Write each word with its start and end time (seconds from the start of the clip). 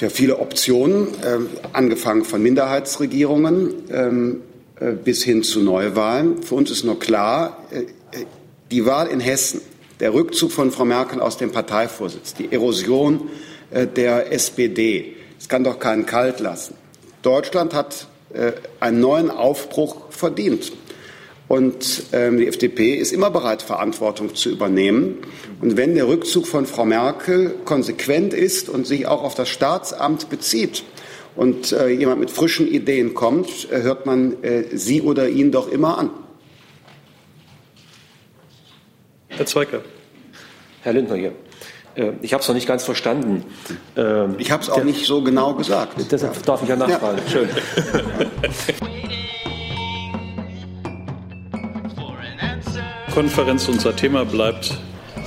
ja 0.00 0.08
viele 0.08 0.38
Optionen, 0.38 1.08
äh, 1.22 1.38
angefangen 1.72 2.24
von 2.24 2.42
Minderheitsregierungen 2.42 3.74
ähm, 3.90 4.40
äh, 4.80 4.92
bis 4.92 5.22
hin 5.22 5.42
zu 5.42 5.60
Neuwahlen. 5.60 6.42
Für 6.42 6.54
uns 6.54 6.70
ist 6.70 6.84
nur 6.84 6.98
klar, 6.98 7.64
äh, 7.70 7.82
die 8.70 8.86
Wahl 8.86 9.08
in 9.08 9.20
Hessen, 9.20 9.60
der 10.00 10.14
Rückzug 10.14 10.50
von 10.50 10.70
Frau 10.70 10.84
Merkel 10.84 11.20
aus 11.20 11.36
dem 11.36 11.52
Parteivorsitz, 11.52 12.34
die 12.34 12.50
Erosion 12.50 13.28
äh, 13.70 13.86
der 13.86 14.32
SPD, 14.32 15.14
das 15.38 15.48
kann 15.48 15.64
doch 15.64 15.78
keinen 15.78 16.06
kalt 16.06 16.40
lassen. 16.40 16.74
Deutschland 17.22 17.74
hat 17.74 18.08
äh, 18.32 18.52
einen 18.80 19.00
neuen 19.00 19.30
Aufbruch 19.30 20.10
verdient. 20.10 20.72
Und 21.52 22.04
ähm, 22.12 22.38
die 22.38 22.46
FDP 22.46 22.94
ist 22.94 23.12
immer 23.12 23.30
bereit, 23.30 23.60
Verantwortung 23.60 24.34
zu 24.34 24.48
übernehmen. 24.48 25.18
Und 25.60 25.76
wenn 25.76 25.94
der 25.94 26.08
Rückzug 26.08 26.46
von 26.46 26.64
Frau 26.64 26.86
Merkel 26.86 27.56
konsequent 27.66 28.32
ist 28.32 28.70
und 28.70 28.86
sich 28.86 29.06
auch 29.06 29.22
auf 29.22 29.34
das 29.34 29.50
Staatsamt 29.50 30.30
bezieht 30.30 30.82
und 31.36 31.72
äh, 31.72 31.88
jemand 31.88 32.20
mit 32.20 32.30
frischen 32.30 32.66
Ideen 32.66 33.12
kommt, 33.12 33.70
äh, 33.70 33.82
hört 33.82 34.06
man 34.06 34.42
äh, 34.42 34.64
sie 34.72 35.02
oder 35.02 35.28
ihn 35.28 35.52
doch 35.52 35.70
immer 35.70 35.98
an. 35.98 36.08
Herr 39.28 39.44
Zweicker. 39.44 39.82
Herr 40.80 40.94
Lindner 40.94 41.16
hier. 41.16 41.32
Äh, 41.96 42.12
ich 42.22 42.32
habe 42.32 42.40
es 42.40 42.48
noch 42.48 42.54
nicht 42.54 42.66
ganz 42.66 42.82
verstanden. 42.82 43.44
Ähm, 43.94 44.36
ich 44.38 44.50
habe 44.50 44.62
es 44.62 44.70
auch 44.70 44.76
der, 44.76 44.86
nicht 44.86 45.04
so 45.04 45.22
genau 45.22 45.52
gesagt. 45.52 45.98
Deshalb 46.10 46.42
darf 46.46 46.62
ich 46.62 46.70
ja 46.70 46.76
nachfragen. 46.76 47.18
Ja. 47.26 47.30
Schön. 47.30 47.48
Konferenz. 53.12 53.68
Unser 53.68 53.94
Thema 53.94 54.24
bleibt 54.24 54.78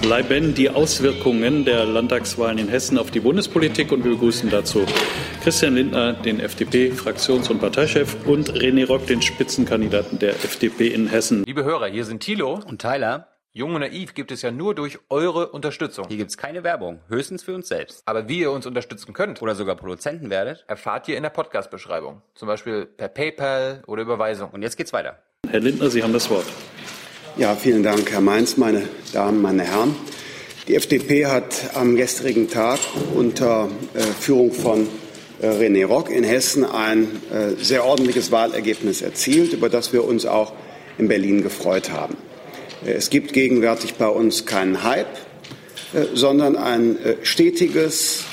bleiben 0.02 0.54
die 0.54 0.70
Auswirkungen 0.70 1.66
der 1.66 1.86
Landtagswahlen 1.86 2.58
in 2.58 2.68
Hessen 2.68 2.98
auf 2.98 3.12
die 3.12 3.20
Bundespolitik. 3.20 3.92
Und 3.92 4.04
wir 4.04 4.12
begrüßen 4.12 4.50
dazu 4.50 4.86
Christian 5.44 5.76
Lindner, 5.76 6.14
den 6.14 6.40
FDP-Fraktions- 6.40 7.50
und 7.50 7.60
Parteichef, 7.60 8.16
und 8.26 8.52
René 8.52 8.88
Rock, 8.88 9.08
den 9.08 9.22
Spitzenkandidaten 9.22 10.20
der 10.20 10.32
FDP 10.32 10.88
in 10.88 11.08
Hessen. 11.08 11.44
Liebe 11.46 11.64
Hörer, 11.64 11.88
hier 11.88 12.06
sind 12.06 12.22
Thilo 12.22 12.60
und 12.68 12.82
Tyler. 12.82 13.30
Jung 13.54 13.74
und 13.74 13.82
Naiv 13.82 14.16
gibt 14.16 14.32
es 14.32 14.42
ja 14.42 14.52
nur 14.52 14.76
durch 14.76 15.00
eure 15.10 15.50
Unterstützung. 15.50 16.08
Hier 16.10 16.18
gibt 16.18 16.30
es 16.30 16.38
keine 16.38 16.64
Werbung, 16.64 17.00
höchstens 17.08 17.44
für 17.44 17.56
uns 17.56 17.70
selbst. 17.70 18.02
Aber 18.06 18.28
wie 18.28 18.40
ihr 18.40 18.52
uns 18.52 18.66
unterstützen 18.66 19.14
könnt 19.14 19.42
oder 19.42 19.56
sogar 19.56 19.76
Produzenten 19.76 20.30
werdet, 20.30 20.66
erfahrt 20.68 21.08
ihr 21.08 21.16
in 21.16 21.24
der 21.24 21.30
Podcast-Beschreibung. 21.30 22.22
Zum 22.34 22.48
Beispiel 22.48 22.86
per 22.86 23.08
PayPal 23.08 23.84
oder 23.88 24.02
Überweisung. 24.02 24.50
Und 24.50 24.62
jetzt 24.62 24.76
geht's 24.76 24.92
weiter. 24.92 25.20
Herr 25.50 25.62
Lindner, 25.62 25.90
Sie 25.90 26.04
haben 26.04 26.14
das 26.14 26.30
Wort. 26.30 26.46
Ja, 27.38 27.54
vielen 27.54 27.84
Dank, 27.84 28.10
Herr 28.12 28.22
Mainz, 28.22 28.56
meine 28.56 28.88
Damen, 29.12 29.42
meine 29.42 29.64
Herren. 29.64 29.94
Die 30.70 30.76
FDP 30.76 31.26
hat 31.26 31.72
am 31.74 31.98
gestrigen 31.98 32.50
Tag 32.50 32.80
unter 33.14 33.68
äh, 33.94 34.00
Führung 34.00 34.54
von 34.54 34.88
äh, 35.42 35.48
René 35.48 35.86
Rock 35.86 36.10
in 36.10 36.24
Hessen 36.24 36.64
ein 36.64 37.10
äh, 37.34 37.62
sehr 37.62 37.84
ordentliches 37.84 38.32
Wahlergebnis 38.32 39.02
erzielt, 39.02 39.52
über 39.52 39.68
das 39.68 39.92
wir 39.92 40.06
uns 40.06 40.26
auch 40.26 40.54
in 40.98 41.10
Berlin 41.10 41.44
gefreut 41.44 41.92
haben. 41.92 42.16
Äh, 42.86 42.94
es 42.94 43.10
gibt 43.10 43.34
gegenwärtig 43.34 43.96
bei 43.96 44.08
uns 44.08 44.46
keinen 44.46 44.86
Hype, 44.86 45.18
äh, 45.94 46.06
sondern 46.14 46.56
ein 46.56 46.98
äh, 47.04 47.16
stetiges, 47.24 48.24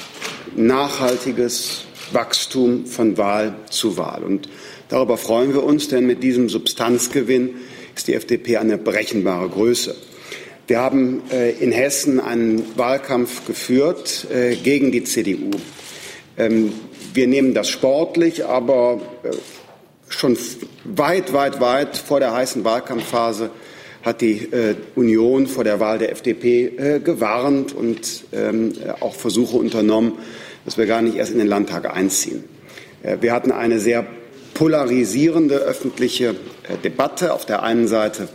nachhaltiges 0.55 1.86
Wachstum 2.12 2.86
von 2.86 3.19
Wahl 3.19 3.56
zu 3.69 3.97
Wahl. 3.97 4.23
Und 4.23 4.48
darüber 4.89 5.17
freuen 5.17 5.53
wir 5.55 5.64
uns, 5.64 5.89
denn 5.89 6.06
mit 6.06 6.23
diesem 6.23 6.48
Substanzgewinn 6.48 7.56
ist 7.94 8.08
die 8.08 8.14
FDP 8.14 8.56
eine 8.56 8.78
berechenbare 8.78 9.48
Größe. 9.48 9.94
Wir 10.68 10.78
haben 10.78 11.22
äh, 11.30 11.50
in 11.50 11.72
Hessen 11.72 12.20
einen 12.20 12.64
Wahlkampf 12.78 13.46
geführt 13.46 14.26
äh, 14.32 14.54
gegen 14.54 14.92
die 14.92 15.02
CDU. 15.02 15.50
Ähm, 16.38 16.72
wir 17.12 17.26
nehmen 17.26 17.52
das 17.52 17.68
sportlich, 17.68 18.46
aber 18.46 19.00
äh, 19.24 19.30
schon 20.08 20.38
weit, 20.84 21.32
weit, 21.32 21.60
weit 21.60 21.96
vor 21.96 22.20
der 22.20 22.32
heißen 22.32 22.64
Wahlkampfphase 22.64 23.50
hat 24.02 24.20
die 24.20 24.48
Union 24.96 25.46
vor 25.46 25.62
der 25.62 25.78
Wahl 25.78 25.98
der 25.98 26.11
FDP 26.11 26.98
gewarnt 27.05 27.72
und 27.72 28.24
ähm, 28.33 28.72
auch 28.98 29.14
Versuche 29.14 29.56
unternommen, 29.56 30.14
dass 30.64 30.77
wir 30.77 30.86
gar 30.86 31.02
nicht 31.02 31.17
erst 31.17 31.30
in 31.30 31.38
den 31.38 31.46
Landtag 31.46 31.88
einziehen. 31.88 32.42
Wir 33.20 33.33
hatten 33.33 33.52
eine 33.52 33.78
sehr 33.78 34.05
polarisierende 34.62 35.56
öffentliche 35.56 36.36
äh, 36.68 36.77
Debatte. 36.84 37.34
Auf 37.34 37.45
der 37.45 37.64
einen 37.64 37.89
Seite 37.89 38.28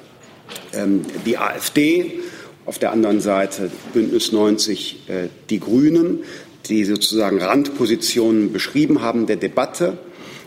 ähm, 0.74 1.04
die 1.26 1.38
AfD, 1.38 2.20
auf 2.66 2.80
der 2.80 2.92
anderen 2.92 3.22
Seite 3.22 3.72
Bündnis 3.94 4.34
90 4.34 5.08
äh, 5.08 5.14
die 5.50 5.62
Grünen, 5.62 6.26
die 6.66 6.84
sozusagen 6.84 7.42
Randpositionen 7.42 8.52
beschrieben 8.52 9.02
haben 9.02 9.26
der 9.26 9.38
Debatte. 9.38 10.00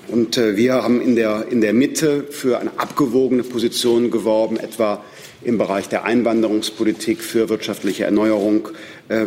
Und 0.08 0.36
äh, 0.36 0.58
wir 0.58 0.74
haben 0.74 1.00
in 1.00 1.16
der, 1.16 1.46
in 1.50 1.62
der 1.62 1.72
Mitte 1.72 2.24
für 2.28 2.58
eine 2.58 2.72
abgewogene 2.76 3.42
Position 3.42 4.10
geworben, 4.10 4.58
etwa 4.58 5.02
im 5.42 5.56
Bereich 5.56 5.88
der 5.88 6.04
Einwanderungspolitik, 6.04 7.22
für 7.22 7.48
wirtschaftliche 7.48 8.04
Erneuerung, 8.04 8.68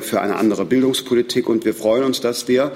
für 0.02 0.22
eine 0.22 0.35
andere 0.35 0.64
Bildungspolitik. 0.64 1.50
Und 1.50 1.66
wir 1.66 1.74
freuen 1.74 2.03
uns, 2.03 2.22
dass 2.22 2.47
wir 2.47 2.74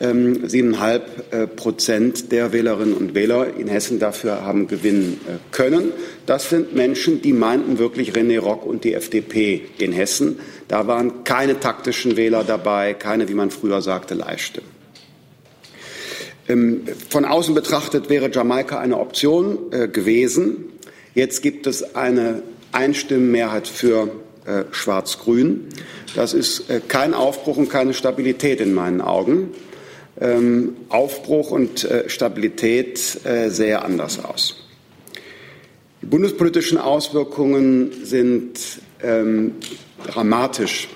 siebeneinhalb 0.00 1.32
äh, 1.32 1.46
Prozent 1.48 2.30
der 2.30 2.52
Wählerinnen 2.52 2.94
und 2.94 3.14
Wähler 3.14 3.56
in 3.56 3.66
Hessen 3.66 3.98
dafür 3.98 4.44
haben 4.44 4.68
gewinnen 4.68 5.20
äh, 5.26 5.38
können. 5.50 5.92
Das 6.24 6.50
sind 6.50 6.74
Menschen, 6.74 7.20
die 7.20 7.32
meinten 7.32 7.78
wirklich 7.78 8.12
René 8.12 8.38
Rock 8.38 8.64
und 8.64 8.84
die 8.84 8.94
FDP 8.94 9.62
in 9.78 9.92
Hessen. 9.92 10.38
Da 10.68 10.86
waren 10.86 11.24
keine 11.24 11.58
taktischen 11.58 12.16
Wähler 12.16 12.44
dabei, 12.44 12.94
keine, 12.94 13.28
wie 13.28 13.34
man 13.34 13.50
früher 13.50 13.82
sagte, 13.82 14.14
Leihstimmen. 14.14 14.68
Ähm, 16.48 16.82
von 17.08 17.24
außen 17.24 17.54
betrachtet 17.54 18.08
wäre 18.08 18.30
Jamaika 18.30 18.78
eine 18.78 18.98
Option 18.98 19.72
äh, 19.72 19.88
gewesen. 19.88 20.66
Jetzt 21.14 21.42
gibt 21.42 21.66
es 21.66 21.96
eine 21.96 22.42
Einstimmenmehrheit 22.70 23.66
für 23.66 24.10
Schwarz-Grün. 24.70 25.66
Das 26.14 26.32
ist 26.32 26.64
kein 26.88 27.12
Aufbruch 27.12 27.58
und 27.58 27.68
keine 27.68 27.92
Stabilität 27.92 28.62
in 28.62 28.72
meinen 28.72 29.02
Augen 29.02 29.50
ähm, 30.20 30.76
Aufbruch 30.88 31.50
und 31.50 31.84
äh, 31.84 32.08
Stabilität 32.08 33.24
äh, 33.24 33.48
sehr 33.48 33.84
anders 33.84 34.24
aus. 34.24 34.68
Die 36.02 36.06
bundespolitischen 36.06 36.78
Auswirkungen 36.78 37.92
sind 38.04 38.80
ähm, 39.02 39.56
dramatisch. 40.06 40.88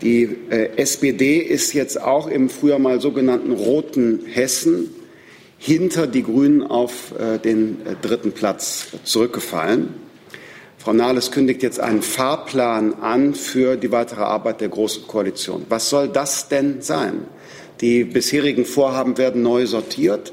Die 0.00 0.22
äh, 0.50 0.76
SPD 0.76 1.38
ist 1.38 1.72
jetzt 1.74 2.00
auch 2.00 2.26
im 2.26 2.48
früher 2.48 2.78
mal 2.78 3.00
sogenannten 3.00 3.52
roten 3.52 4.24
Hessen 4.26 4.90
hinter 5.58 6.08
die 6.08 6.24
Grünen 6.24 6.62
auf 6.62 7.14
äh, 7.18 7.38
den 7.38 7.86
äh, 7.86 7.94
dritten 8.00 8.32
Platz 8.32 8.88
zurückgefallen. 9.04 9.94
Frau 10.78 10.92
Nahles 10.92 11.30
kündigt 11.30 11.62
jetzt 11.62 11.78
einen 11.78 12.02
Fahrplan 12.02 12.94
an 12.94 13.34
für 13.34 13.76
die 13.76 13.92
weitere 13.92 14.22
Arbeit 14.22 14.60
der 14.60 14.68
Großen 14.68 15.06
Koalition. 15.06 15.64
Was 15.68 15.88
soll 15.88 16.08
das 16.08 16.48
denn 16.48 16.82
sein? 16.82 17.26
Die 17.82 18.04
bisherigen 18.04 18.64
Vorhaben 18.64 19.18
werden 19.18 19.42
neu 19.42 19.66
sortiert. 19.66 20.32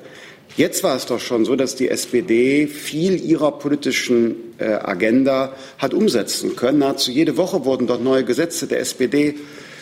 Jetzt 0.56 0.84
war 0.84 0.96
es 0.96 1.06
doch 1.06 1.20
schon 1.20 1.44
so, 1.44 1.58
dass 1.58 1.76
die 1.76 1.90
SPD 1.90 2.68
viel 2.68 3.22
ihrer 3.22 3.52
politischen 3.52 4.36
äh, 4.58 4.66
Agenda 4.66 5.54
hat 5.78 5.94
umsetzen 5.94 6.56
können. 6.56 6.80
Nahezu 6.80 7.12
jede 7.12 7.36
Woche 7.36 7.66
wurden 7.66 7.88
dort 7.88 8.04
neue 8.04 8.24
Gesetze 8.24 8.68
der 8.68 8.80
SPD 8.80 9.36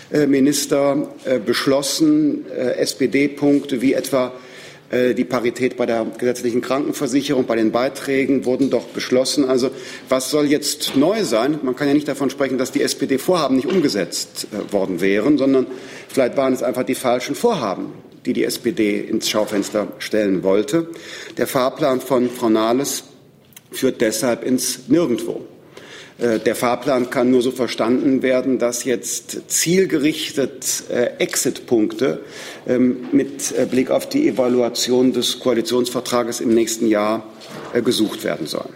Minister 0.09 1.09
äh, 1.25 1.37
beschlossen, 1.37 2.45
äh, 2.49 2.77
SPD-Punkte 2.77 3.81
wie 3.81 3.91
etwa 3.93 4.27
äh, 4.27 4.46
die 4.91 5.25
Parität 5.25 5.75
bei 5.75 5.85
der 5.85 6.05
gesetzlichen 6.17 6.61
Krankenversicherung, 6.61 7.45
bei 7.45 7.57
den 7.57 7.71
Beiträgen 7.71 8.45
wurden 8.45 8.69
doch 8.69 8.85
beschlossen. 8.85 9.49
Also 9.49 9.69
was 10.07 10.31
soll 10.31 10.45
jetzt 10.45 10.95
neu 10.95 11.25
sein? 11.25 11.59
Man 11.61 11.75
kann 11.75 11.89
ja 11.89 11.93
nicht 11.93 12.07
davon 12.07 12.29
sprechen, 12.29 12.57
dass 12.57 12.71
die 12.71 12.81
SPD-Vorhaben 12.81 13.57
nicht 13.57 13.67
umgesetzt 13.67 14.47
äh, 14.51 14.71
worden 14.71 15.01
wären, 15.01 15.37
sondern 15.37 15.67
vielleicht 16.07 16.37
waren 16.37 16.53
es 16.53 16.63
einfach 16.63 16.83
die 16.83 16.95
falschen 16.95 17.35
Vorhaben, 17.35 17.93
die 18.25 18.31
die 18.31 18.45
SPD 18.45 18.99
ins 18.99 19.29
Schaufenster 19.29 19.87
stellen 19.99 20.43
wollte. 20.43 20.87
Der 21.37 21.47
Fahrplan 21.47 21.99
von 21.99 22.29
Frau 22.29 22.49
Nahles 22.49 23.03
führt 23.71 23.99
deshalb 23.99 24.43
ins 24.43 24.87
Nirgendwo. 24.87 25.45
Äh, 26.19 26.39
der 26.39 26.55
Fahrplan 26.55 27.09
kann 27.09 27.31
nur 27.31 27.41
so 27.41 27.51
verstanden 27.51 28.21
werden, 28.21 28.59
dass 28.59 28.83
jetzt 28.83 29.51
zielgerichtet 29.51 30.83
äh, 30.89 31.17
Exit-Punkte 31.19 32.21
ähm, 32.67 33.07
mit 33.11 33.51
äh, 33.51 33.65
Blick 33.65 33.91
auf 33.91 34.09
die 34.09 34.27
Evaluation 34.27 35.13
des 35.13 35.39
Koalitionsvertrages 35.39 36.41
im 36.41 36.53
nächsten 36.53 36.87
Jahr 36.87 37.23
gesucht 37.83 38.23
werden 38.23 38.47
sollen. 38.47 38.73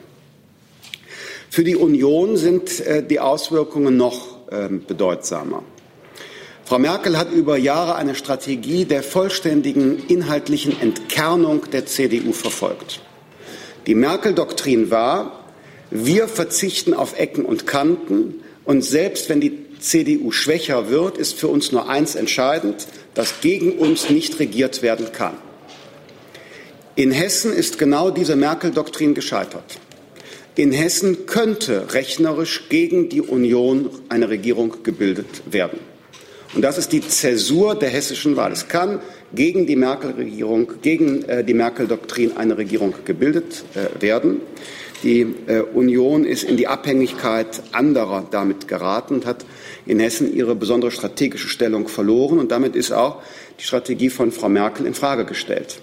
Für 1.49 1.63
die 1.63 1.75
Union 1.75 2.37
sind 2.37 2.83
die 3.09 3.19
Auswirkungen 3.19 3.97
noch 3.97 4.37
ähm, 4.51 4.83
bedeutsamer. 4.87 5.63
Frau 6.63 6.79
Merkel 6.79 7.17
hat 7.17 7.31
über 7.31 7.57
Jahre 7.57 7.95
eine 7.95 8.15
Strategie 8.15 8.85
der 8.85 9.03
vollständigen 9.03 10.07
inhaltlichen 10.07 10.79
Entkernung 10.79 11.69
der 11.71 11.85
CDU 11.85 12.31
verfolgt. 12.31 13.01
Die 13.87 13.95
Merkel-Doktrin 13.95 14.91
war, 14.91 15.40
wir 15.91 16.27
verzichten 16.27 16.93
auf 16.93 17.19
Ecken 17.19 17.45
und 17.45 17.67
Kanten 17.67 18.41
und 18.63 18.83
selbst 18.83 19.29
wenn 19.29 19.41
die 19.41 19.59
CDU 19.79 20.31
schwächer 20.31 20.89
wird, 20.89 21.17
ist 21.17 21.37
für 21.37 21.47
uns 21.47 21.71
nur 21.71 21.89
eins 21.89 22.15
entscheidend, 22.15 22.87
dass 23.13 23.41
gegen 23.41 23.73
uns 23.73 24.09
nicht 24.09 24.39
regiert 24.39 24.81
werden 24.81 25.11
kann. 25.11 25.33
In 26.95 27.11
Hessen 27.11 27.53
ist 27.53 27.77
genau 27.77 28.09
diese 28.11 28.35
Merkel-Doktrin 28.35 29.13
gescheitert. 29.13 29.79
In 30.55 30.71
Hessen 30.71 31.25
könnte 31.25 31.93
rechnerisch 31.93 32.69
gegen 32.69 33.09
die 33.09 33.21
Union 33.21 33.89
eine 34.09 34.29
Regierung 34.29 34.83
gebildet 34.83 35.43
werden. 35.49 35.79
Und 36.53 36.61
das 36.63 36.77
ist 36.77 36.91
die 36.91 37.01
Zäsur 37.01 37.75
der 37.75 37.89
hessischen 37.89 38.35
Wahl. 38.35 38.51
Es 38.51 38.67
kann 38.67 38.99
gegen 39.33 39.65
die 39.65 39.77
Merkel-Regierung, 39.77 40.73
gegen 40.81 41.23
äh, 41.23 41.43
die 41.45 41.53
Merkel-Doktrin 41.53 42.35
eine 42.35 42.57
Regierung 42.57 42.93
gebildet 43.05 43.63
äh, 43.73 44.01
werden. 44.01 44.41
Die 45.03 45.21
äh, 45.47 45.61
Union 45.61 46.25
ist 46.25 46.43
in 46.43 46.57
die 46.57 46.67
Abhängigkeit 46.67 47.63
anderer 47.71 48.27
damit 48.29 48.67
geraten 48.67 49.15
und 49.15 49.25
hat 49.25 49.45
in 49.85 49.99
Hessen 49.99 50.35
ihre 50.35 50.55
besondere 50.55 50.91
strategische 50.91 51.47
Stellung 51.47 51.87
verloren. 51.87 52.37
Und 52.37 52.51
damit 52.51 52.75
ist 52.75 52.91
auch 52.91 53.21
die 53.59 53.63
Strategie 53.63 54.09
von 54.09 54.31
Frau 54.31 54.49
Merkel 54.49 54.85
in 54.85 54.93
Frage 54.93 55.25
gestellt. 55.25 55.81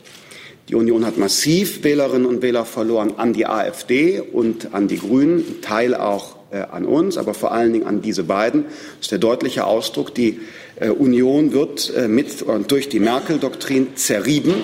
Die 0.68 0.74
Union 0.74 1.04
hat 1.04 1.18
massiv 1.18 1.82
Wählerinnen 1.82 2.26
und 2.26 2.42
Wähler 2.42 2.64
verloren 2.64 3.14
an 3.16 3.32
die 3.32 3.46
AfD 3.46 4.20
und 4.20 4.74
an 4.74 4.86
die 4.86 4.98
Grünen, 4.98 5.38
ein 5.38 5.62
Teil 5.62 5.94
auch 5.94 6.36
äh, 6.52 6.58
an 6.58 6.84
uns, 6.84 7.16
aber 7.16 7.34
vor 7.34 7.52
allen 7.52 7.72
Dingen 7.72 7.86
an 7.86 8.02
diese 8.02 8.22
beiden. 8.22 8.66
Das 8.66 9.06
ist 9.06 9.12
der 9.12 9.18
deutliche 9.18 9.64
Ausdruck. 9.64 10.14
Die 10.14 10.40
äh, 10.78 10.90
Union 10.90 11.52
wird 11.52 11.92
mit 12.08 12.42
und 12.42 12.70
durch 12.70 12.88
die 12.88 13.00
Merkel-Doktrin 13.00 13.96
zerrieben 13.96 14.54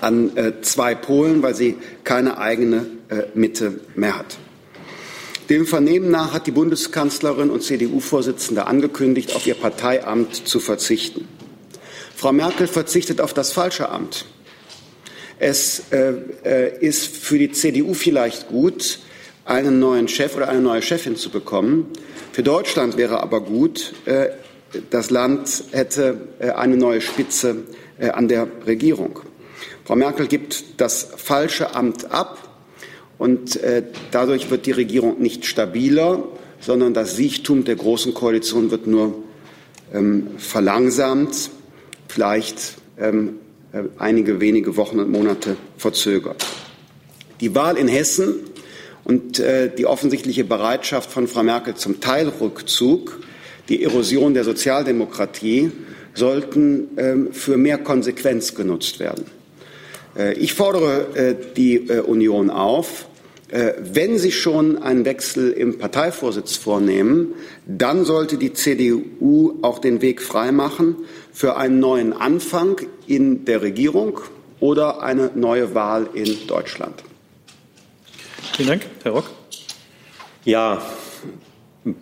an 0.00 0.32
zwei 0.62 0.96
Polen, 0.96 1.44
weil 1.44 1.54
sie 1.54 1.76
keine 2.02 2.36
eigene 2.38 2.86
Mitte 3.34 3.80
mehr 3.94 4.18
hat. 4.18 4.38
Dem 5.50 5.66
Vernehmen 5.66 6.10
nach 6.10 6.32
hat 6.32 6.46
die 6.46 6.52
Bundeskanzlerin 6.52 7.50
und 7.50 7.62
CDU-Vorsitzende 7.62 8.66
angekündigt, 8.66 9.34
auf 9.34 9.46
ihr 9.46 9.54
Parteiamt 9.54 10.48
zu 10.48 10.60
verzichten. 10.60 11.28
Frau 12.14 12.32
Merkel 12.32 12.66
verzichtet 12.66 13.20
auf 13.20 13.34
das 13.34 13.52
falsche 13.52 13.88
Amt. 13.88 14.26
Es 15.38 15.90
äh, 15.90 16.14
äh, 16.44 16.78
ist 16.78 17.06
für 17.08 17.36
die 17.36 17.50
CDU 17.50 17.94
vielleicht 17.94 18.48
gut, 18.48 19.00
einen 19.44 19.80
neuen 19.80 20.06
Chef 20.06 20.36
oder 20.36 20.48
eine 20.48 20.60
neue 20.60 20.82
Chefin 20.82 21.16
zu 21.16 21.30
bekommen. 21.30 21.88
Für 22.32 22.44
Deutschland 22.44 22.96
wäre 22.96 23.20
aber 23.22 23.40
gut, 23.40 23.92
äh, 24.04 24.28
das 24.90 25.10
Land 25.10 25.64
hätte 25.72 26.28
äh, 26.38 26.50
eine 26.50 26.76
neue 26.76 27.00
Spitze 27.00 27.64
äh, 27.98 28.10
an 28.10 28.28
der 28.28 28.46
Regierung. 28.66 29.18
Frau 29.84 29.96
Merkel 29.96 30.28
gibt 30.28 30.80
das 30.80 31.08
falsche 31.16 31.74
Amt 31.74 32.12
ab 32.12 32.51
und 33.22 33.54
äh, 33.62 33.84
dadurch 34.10 34.50
wird 34.50 34.66
die 34.66 34.72
Regierung 34.72 35.22
nicht 35.22 35.46
stabiler, 35.46 36.24
sondern 36.58 36.92
das 36.92 37.14
Siechtum 37.14 37.64
der 37.64 37.76
Großen 37.76 38.14
Koalition 38.14 38.72
wird 38.72 38.88
nur 38.88 39.14
ähm, 39.94 40.26
verlangsamt, 40.38 41.50
vielleicht 42.08 42.78
ähm, 42.98 43.36
äh, 43.72 43.84
einige 43.96 44.40
wenige 44.40 44.76
Wochen 44.76 44.98
und 44.98 45.08
Monate 45.12 45.56
verzögert. 45.76 46.44
Die 47.40 47.54
Wahl 47.54 47.76
in 47.76 47.86
Hessen 47.86 48.34
und 49.04 49.38
äh, 49.38 49.70
die 49.72 49.86
offensichtliche 49.86 50.42
Bereitschaft 50.42 51.08
von 51.08 51.28
Frau 51.28 51.44
Merkel 51.44 51.76
zum 51.76 52.00
Teilrückzug, 52.00 53.20
die 53.68 53.84
Erosion 53.84 54.34
der 54.34 54.42
Sozialdemokratie 54.42 55.70
sollten 56.12 56.88
ähm, 56.96 57.32
für 57.32 57.56
mehr 57.56 57.78
Konsequenz 57.78 58.56
genutzt 58.56 58.98
werden. 58.98 59.26
Ich 60.36 60.52
fordere 60.52 61.34
die 61.56 61.88
Union 61.88 62.50
auf, 62.50 63.06
wenn 63.52 64.18
Sie 64.18 64.32
schon 64.32 64.82
einen 64.82 65.04
Wechsel 65.04 65.52
im 65.52 65.78
Parteivorsitz 65.78 66.56
vornehmen, 66.56 67.34
dann 67.66 68.06
sollte 68.06 68.38
die 68.38 68.54
CDU 68.54 69.58
auch 69.60 69.78
den 69.78 70.00
Weg 70.00 70.22
freimachen 70.22 70.96
für 71.32 71.56
einen 71.56 71.78
neuen 71.78 72.14
Anfang 72.14 72.76
in 73.06 73.44
der 73.44 73.60
Regierung 73.60 74.20
oder 74.60 75.02
eine 75.02 75.30
neue 75.34 75.74
Wahl 75.74 76.08
in 76.14 76.46
Deutschland. 76.46 77.02
Vielen 78.56 78.68
Dank. 78.68 78.86
Herr 79.02 79.12
Rock. 79.12 79.30
Ja, 80.44 80.80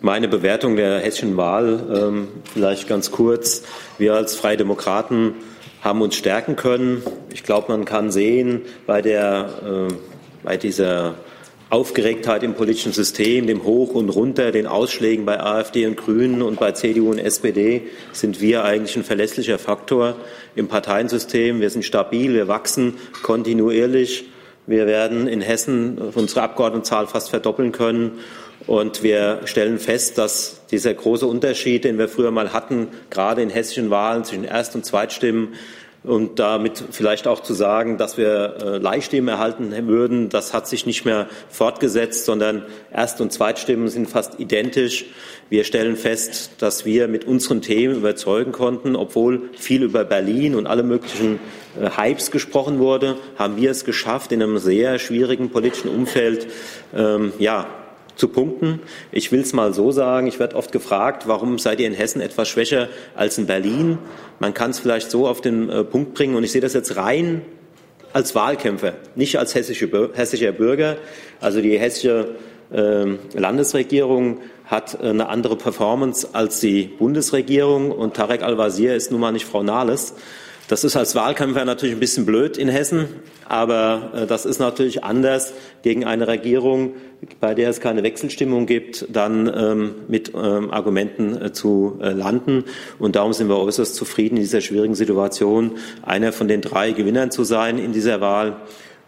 meine 0.01 0.27
Bewertung 0.27 0.75
der 0.75 0.99
hessischen 0.99 1.37
Wahl 1.37 1.83
ähm, 1.93 2.27
vielleicht 2.53 2.87
ganz 2.87 3.11
kurz. 3.11 3.63
Wir 3.97 4.13
als 4.13 4.35
Freie 4.35 4.57
Demokraten 4.57 5.33
haben 5.81 6.01
uns 6.01 6.15
stärken 6.15 6.55
können. 6.55 7.03
Ich 7.33 7.43
glaube, 7.43 7.71
man 7.71 7.85
kann 7.85 8.11
sehen, 8.11 8.61
bei, 8.85 9.01
der, 9.01 9.89
äh, 9.89 9.93
bei 10.43 10.57
dieser 10.57 11.15
Aufgeregtheit 11.71 12.43
im 12.43 12.53
politischen 12.53 12.91
System, 12.91 13.47
dem 13.47 13.63
Hoch 13.63 13.93
und 13.93 14.09
Runter, 14.09 14.51
den 14.51 14.67
Ausschlägen 14.67 15.25
bei 15.25 15.39
AfD 15.39 15.87
und 15.87 15.95
Grünen 15.95 16.41
und 16.41 16.59
bei 16.59 16.73
CDU 16.73 17.11
und 17.11 17.17
SPD 17.17 17.83
sind 18.11 18.41
wir 18.41 18.65
eigentlich 18.65 18.97
ein 18.97 19.05
verlässlicher 19.05 19.57
Faktor 19.57 20.17
im 20.53 20.67
Parteiensystem. 20.67 21.61
Wir 21.61 21.69
sind 21.69 21.85
stabil, 21.85 22.33
wir 22.33 22.49
wachsen 22.49 22.95
kontinuierlich. 23.23 24.25
Wir 24.67 24.85
werden 24.85 25.29
in 25.29 25.39
Hessen 25.39 25.97
unsere 25.97 26.41
Abgeordnetenzahl 26.41 27.07
fast 27.07 27.29
verdoppeln 27.29 27.71
können. 27.71 28.19
Und 28.67 29.01
wir 29.01 29.39
stellen 29.45 29.79
fest, 29.79 30.17
dass 30.17 30.65
dieser 30.71 30.93
große 30.93 31.25
Unterschied, 31.25 31.85
den 31.85 31.97
wir 31.97 32.09
früher 32.09 32.31
mal 32.31 32.51
hatten, 32.51 32.89
gerade 33.09 33.41
in 33.41 33.49
hessischen 33.49 33.89
Wahlen 33.89 34.25
zwischen 34.25 34.43
Erst- 34.43 34.75
und 34.75 34.85
Zweitstimmen, 34.85 35.53
und 36.03 36.39
damit 36.39 36.83
vielleicht 36.91 37.27
auch 37.27 37.41
zu 37.41 37.53
sagen, 37.53 37.97
dass 37.97 38.17
wir 38.17 38.55
äh, 38.59 38.77
Leihstimmen 38.77 39.27
erhalten 39.27 39.71
würden, 39.87 40.29
das 40.29 40.53
hat 40.53 40.67
sich 40.67 40.85
nicht 40.85 41.05
mehr 41.05 41.27
fortgesetzt, 41.49 42.25
sondern 42.25 42.63
Erst- 42.91 43.21
und 43.21 43.31
Zweitstimmen 43.31 43.87
sind 43.87 44.09
fast 44.09 44.39
identisch. 44.39 45.05
Wir 45.49 45.63
stellen 45.63 45.95
fest, 45.95 46.51
dass 46.57 46.85
wir 46.85 47.07
mit 47.07 47.25
unseren 47.25 47.61
Themen 47.61 47.95
überzeugen 47.95 48.51
konnten, 48.51 48.95
obwohl 48.95 49.49
viel 49.53 49.83
über 49.83 50.03
Berlin 50.03 50.55
und 50.55 50.65
alle 50.65 50.81
möglichen 50.81 51.39
äh, 51.79 51.89
Hypes 51.95 52.31
gesprochen 52.31 52.79
wurde, 52.79 53.17
haben 53.37 53.57
wir 53.57 53.69
es 53.69 53.85
geschafft, 53.85 54.31
in 54.31 54.41
einem 54.41 54.57
sehr 54.57 54.97
schwierigen 54.97 55.51
politischen 55.51 55.89
Umfeld, 55.89 56.47
ähm, 56.95 57.31
ja, 57.37 57.67
zu 58.15 58.27
punkten. 58.27 58.79
Ich 59.11 59.31
will 59.31 59.41
es 59.41 59.53
mal 59.53 59.73
so 59.73 59.91
sagen, 59.91 60.27
ich 60.27 60.39
werde 60.39 60.55
oft 60.55 60.71
gefragt, 60.71 61.27
warum 61.27 61.59
seid 61.59 61.79
ihr 61.79 61.87
in 61.87 61.93
Hessen 61.93 62.21
etwas 62.21 62.49
schwächer 62.49 62.89
als 63.15 63.37
in 63.37 63.45
Berlin? 63.47 63.97
Man 64.39 64.53
kann 64.53 64.71
es 64.71 64.79
vielleicht 64.79 65.11
so 65.11 65.27
auf 65.27 65.41
den 65.41 65.69
äh, 65.69 65.83
Punkt 65.83 66.13
bringen 66.13 66.35
und 66.35 66.43
ich 66.43 66.51
sehe 66.51 66.61
das 66.61 66.73
jetzt 66.73 66.95
rein 66.95 67.41
als 68.13 68.35
Wahlkämpfer, 68.35 68.93
nicht 69.15 69.37
als 69.39 69.55
hessische, 69.55 70.09
hessischer 70.13 70.51
Bürger. 70.51 70.97
Also 71.39 71.61
die 71.61 71.79
hessische 71.79 72.35
äh, 72.71 73.05
Landesregierung 73.33 74.39
hat 74.65 74.97
äh, 75.01 75.09
eine 75.09 75.29
andere 75.29 75.55
Performance 75.55 76.29
als 76.33 76.59
die 76.59 76.83
Bundesregierung 76.83 77.91
und 77.91 78.15
Tarek 78.15 78.43
Al-Wazir 78.43 78.95
ist 78.95 79.11
nun 79.11 79.21
mal 79.21 79.31
nicht 79.31 79.45
Frau 79.45 79.63
Nahles. 79.63 80.15
Das 80.67 80.83
ist 80.83 80.95
als 80.95 81.15
Wahlkämpfer 81.15 81.65
natürlich 81.65 81.95
ein 81.95 81.99
bisschen 81.99 82.25
blöd 82.25 82.57
in 82.57 82.69
Hessen, 82.69 83.07
aber 83.47 84.11
äh, 84.15 84.25
das 84.27 84.45
ist 84.45 84.59
natürlich 84.59 85.03
anders 85.03 85.53
gegen 85.81 86.05
eine 86.05 86.27
Regierung, 86.27 86.95
bei 87.39 87.53
der 87.53 87.69
es 87.69 87.81
keine 87.81 88.03
Wechselstimmung 88.03 88.65
gibt, 88.65 89.05
dann 89.09 89.51
ähm, 89.53 89.95
mit 90.07 90.31
ähm, 90.33 90.71
Argumenten 90.71 91.39
äh, 91.39 91.51
zu 91.51 91.99
äh, 92.01 92.11
landen. 92.11 92.63
Und 92.99 93.15
darum 93.15 93.33
sind 93.33 93.49
wir 93.49 93.57
äußerst 93.57 93.95
zufrieden 93.95 94.37
in 94.37 94.43
dieser 94.43 94.61
schwierigen 94.61 94.95
Situation, 94.95 95.77
einer 96.03 96.31
von 96.31 96.47
den 96.47 96.61
drei 96.61 96.91
Gewinnern 96.91 97.31
zu 97.31 97.43
sein 97.43 97.77
in 97.77 97.91
dieser 97.91 98.21
Wahl. 98.21 98.55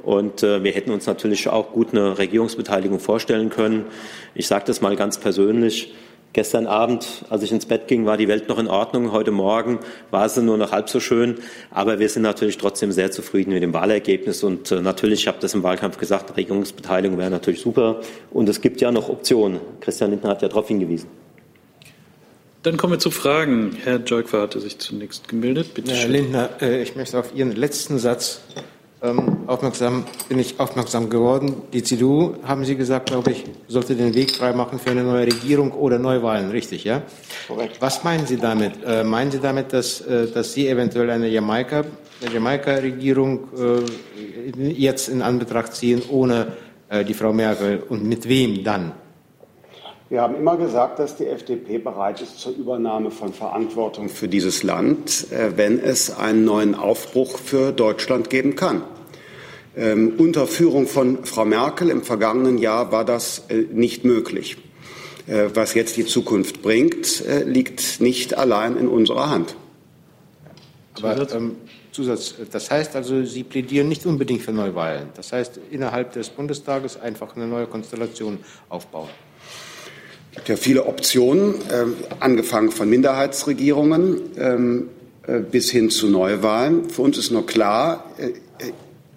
Und 0.04 0.44
äh, 0.44 0.64
wir 0.64 0.74
hätten 0.74 0.92
uns 0.92 1.08
natürlich 1.08 1.48
auch 1.48 1.72
gut 1.72 1.92
eine 1.92 2.18
Regierungsbeteiligung 2.18 3.00
vorstellen 3.00 3.50
können. 3.50 3.86
Ich 4.36 4.48
sage 4.48 4.66
das 4.68 4.82
mal 4.82 4.96
ganz 4.98 5.18
persönlich. 5.18 5.94
Gestern 6.34 6.66
Abend, 6.66 7.24
als 7.30 7.44
ich 7.44 7.52
ins 7.52 7.68
Bett 7.68 7.88
ging, 7.88 8.08
war 8.08 8.18
die 8.18 8.28
Welt 8.28 8.50
noch 8.50 8.58
in 8.58 8.68
Ordnung. 8.68 9.12
Heute 9.12 9.30
Morgen 9.30 9.78
war 10.10 10.28
sie 10.28 10.42
nur 10.42 10.58
noch 10.58 10.72
halb 10.72 10.90
so 10.90 11.00
schön. 11.00 11.36
Aber 11.70 12.00
wir 12.00 12.10
sind 12.10 12.24
natürlich 12.24 12.58
trotzdem 12.58 12.92
sehr 12.92 13.12
zufrieden 13.12 13.54
mit 13.54 13.62
dem 13.62 13.72
Wahlergebnis. 13.72 14.44
Und 14.44 14.72
äh, 14.72 14.82
natürlich, 14.82 15.22
ich 15.22 15.28
habe 15.28 15.38
das 15.40 15.54
im 15.54 15.62
Wahlkampf 15.62 16.00
gesagt, 16.00 16.36
Regierungsbeteiligung 16.36 17.20
wäre 17.20 17.30
natürlich 17.30 17.62
super. 17.62 18.02
Und 18.32 18.50
es 18.50 18.62
gibt 18.62 18.82
ja 18.82 18.92
noch 18.92 19.10
Optionen. 19.10 19.62
Christian 19.80 20.10
Lindner 20.10 20.32
hat 20.32 20.42
ja 20.42 20.48
darauf 20.48 20.68
hingewiesen. 20.68 21.08
Dann 22.64 22.78
kommen 22.78 22.94
wir 22.94 23.00
zu 23.00 23.12
Fragen. 23.12 23.78
Herr 23.84 23.98
Jolkwa 23.98 24.42
hatte 24.42 24.60
sich 24.60 24.80
zunächst 24.80 25.28
gemeldet. 25.28 25.76
Bitte 25.76 25.92
Herr 25.92 26.08
Lindner, 26.08 26.50
äh, 26.62 26.82
ich 26.82 26.96
möchte 26.96 27.20
auf 27.20 27.36
Ihren 27.36 27.52
letzten 27.52 28.00
Satz 28.00 28.42
ähm, 29.04 29.40
aufmerksam, 29.48 30.06
bin 30.30 30.40
ich 30.40 30.60
aufmerksam 30.60 31.10
geworden. 31.10 31.56
Die 31.74 31.84
CDU, 31.84 32.36
haben 32.44 32.64
Sie 32.64 32.76
gesagt, 32.76 33.08
glaube 33.08 33.32
ich, 33.32 33.44
sollte 33.68 33.96
den 33.96 34.14
Weg 34.16 34.32
freimachen 34.32 34.80
für 34.80 34.92
eine 34.92 35.04
neue 35.04 35.28
Regierung 35.28 35.72
oder 35.74 36.00
Neuwahlen, 36.00 36.50
richtig, 36.52 36.86
ja? 36.86 37.02
Korrekt. 37.48 37.78
Was 37.82 38.04
meinen 38.04 38.26
Sie 38.26 38.38
damit? 38.38 38.84
Äh, 38.86 39.04
meinen 39.04 39.30
Sie 39.30 39.40
damit, 39.40 39.74
dass, 39.74 40.02
äh, 40.02 40.28
dass 40.28 40.54
Sie 40.54 40.68
eventuell 40.68 41.10
eine 41.10 41.28
Jamaika, 41.28 41.84
Jamaika-Regierung 42.34 43.50
äh, 44.58 44.72
jetzt 44.72 45.10
in 45.10 45.22
Anbetracht 45.22 45.74
ziehen, 45.74 46.02
ohne 46.10 46.54
äh, 46.88 47.04
die 47.04 47.14
Frau 47.14 47.34
Merkel 47.34 47.84
und 47.90 48.06
mit 48.06 48.28
wem 48.30 48.64
dann? 48.64 48.94
Wir 50.10 50.22
haben 50.22 50.36
immer 50.36 50.58
gesagt, 50.58 51.00
dass 51.00 51.16
die 51.16 51.26
FDP 51.26 51.80
bereit 51.80 52.22
ist 52.22 52.40
zur 52.40 52.56
Übernahme 52.56 53.10
von 53.10 53.34
Verantwortung 53.34 54.10
für 54.10 54.28
dieses 54.28 54.62
Land, 54.62 55.32
äh, 55.32 55.58
wenn 55.58 55.80
es 55.80 56.16
einen 56.16 56.46
neuen 56.46 56.76
Aufbruch 56.76 57.40
für 57.40 57.72
Deutschland 57.72 58.30
geben 58.30 58.56
kann. 58.56 58.84
Ähm, 59.76 60.14
unter 60.18 60.46
Führung 60.46 60.88
von 60.88 61.26
Frau 61.26 61.46
Merkel 61.46 61.90
im 61.90 62.04
vergangenen 62.04 62.58
Jahr 62.60 62.92
war 62.92 63.06
das 63.06 63.44
äh, 63.50 63.66
nicht 63.72 64.06
möglich. 64.06 64.58
Äh, 65.26 65.50
was 65.54 65.74
jetzt 65.74 65.98
die 65.98 66.06
Zukunft 66.06 66.62
bringt, 66.62 67.26
äh, 67.26 67.44
liegt 67.44 68.00
nicht 68.00 68.38
allein 68.38 68.78
in 68.78 68.88
unserer 68.88 69.30
Hand. 69.30 69.56
Aber 70.98 71.32
ähm, 71.34 71.56
Zusatz, 71.92 72.36
das 72.52 72.70
heißt 72.70 72.96
also, 72.96 73.24
Sie 73.24 73.44
plädieren 73.44 73.88
nicht 73.88 74.06
unbedingt 74.06 74.42
für 74.42 74.52
Neuwahlen. 74.52 75.10
Das 75.16 75.32
heißt, 75.32 75.60
innerhalb 75.72 76.14
des 76.14 76.30
Bundestages 76.30 77.00
einfach 77.00 77.36
eine 77.36 77.48
neue 77.48 77.68
Konstellation 77.68 78.40
aufbauen. 78.70 79.10
Es 80.32 80.38
gibt 80.38 80.50
ja 80.50 80.56
viele 80.56 80.86
Optionen, 80.86 81.56
äh, 81.70 81.86
angefangen 82.20 82.72
von 82.72 82.90
Minderheitsregierungen 82.90 84.22
ähm, 84.38 84.90
äh, 85.26 85.40
bis 85.40 85.70
hin 85.70 85.90
zu 85.90 86.10
Neuwahlen. 86.10 86.90
Für 86.90 87.04
uns 87.04 87.18
ist 87.18 87.32
nur 87.32 87.46
klar, 87.46 88.12
äh, 88.18 88.34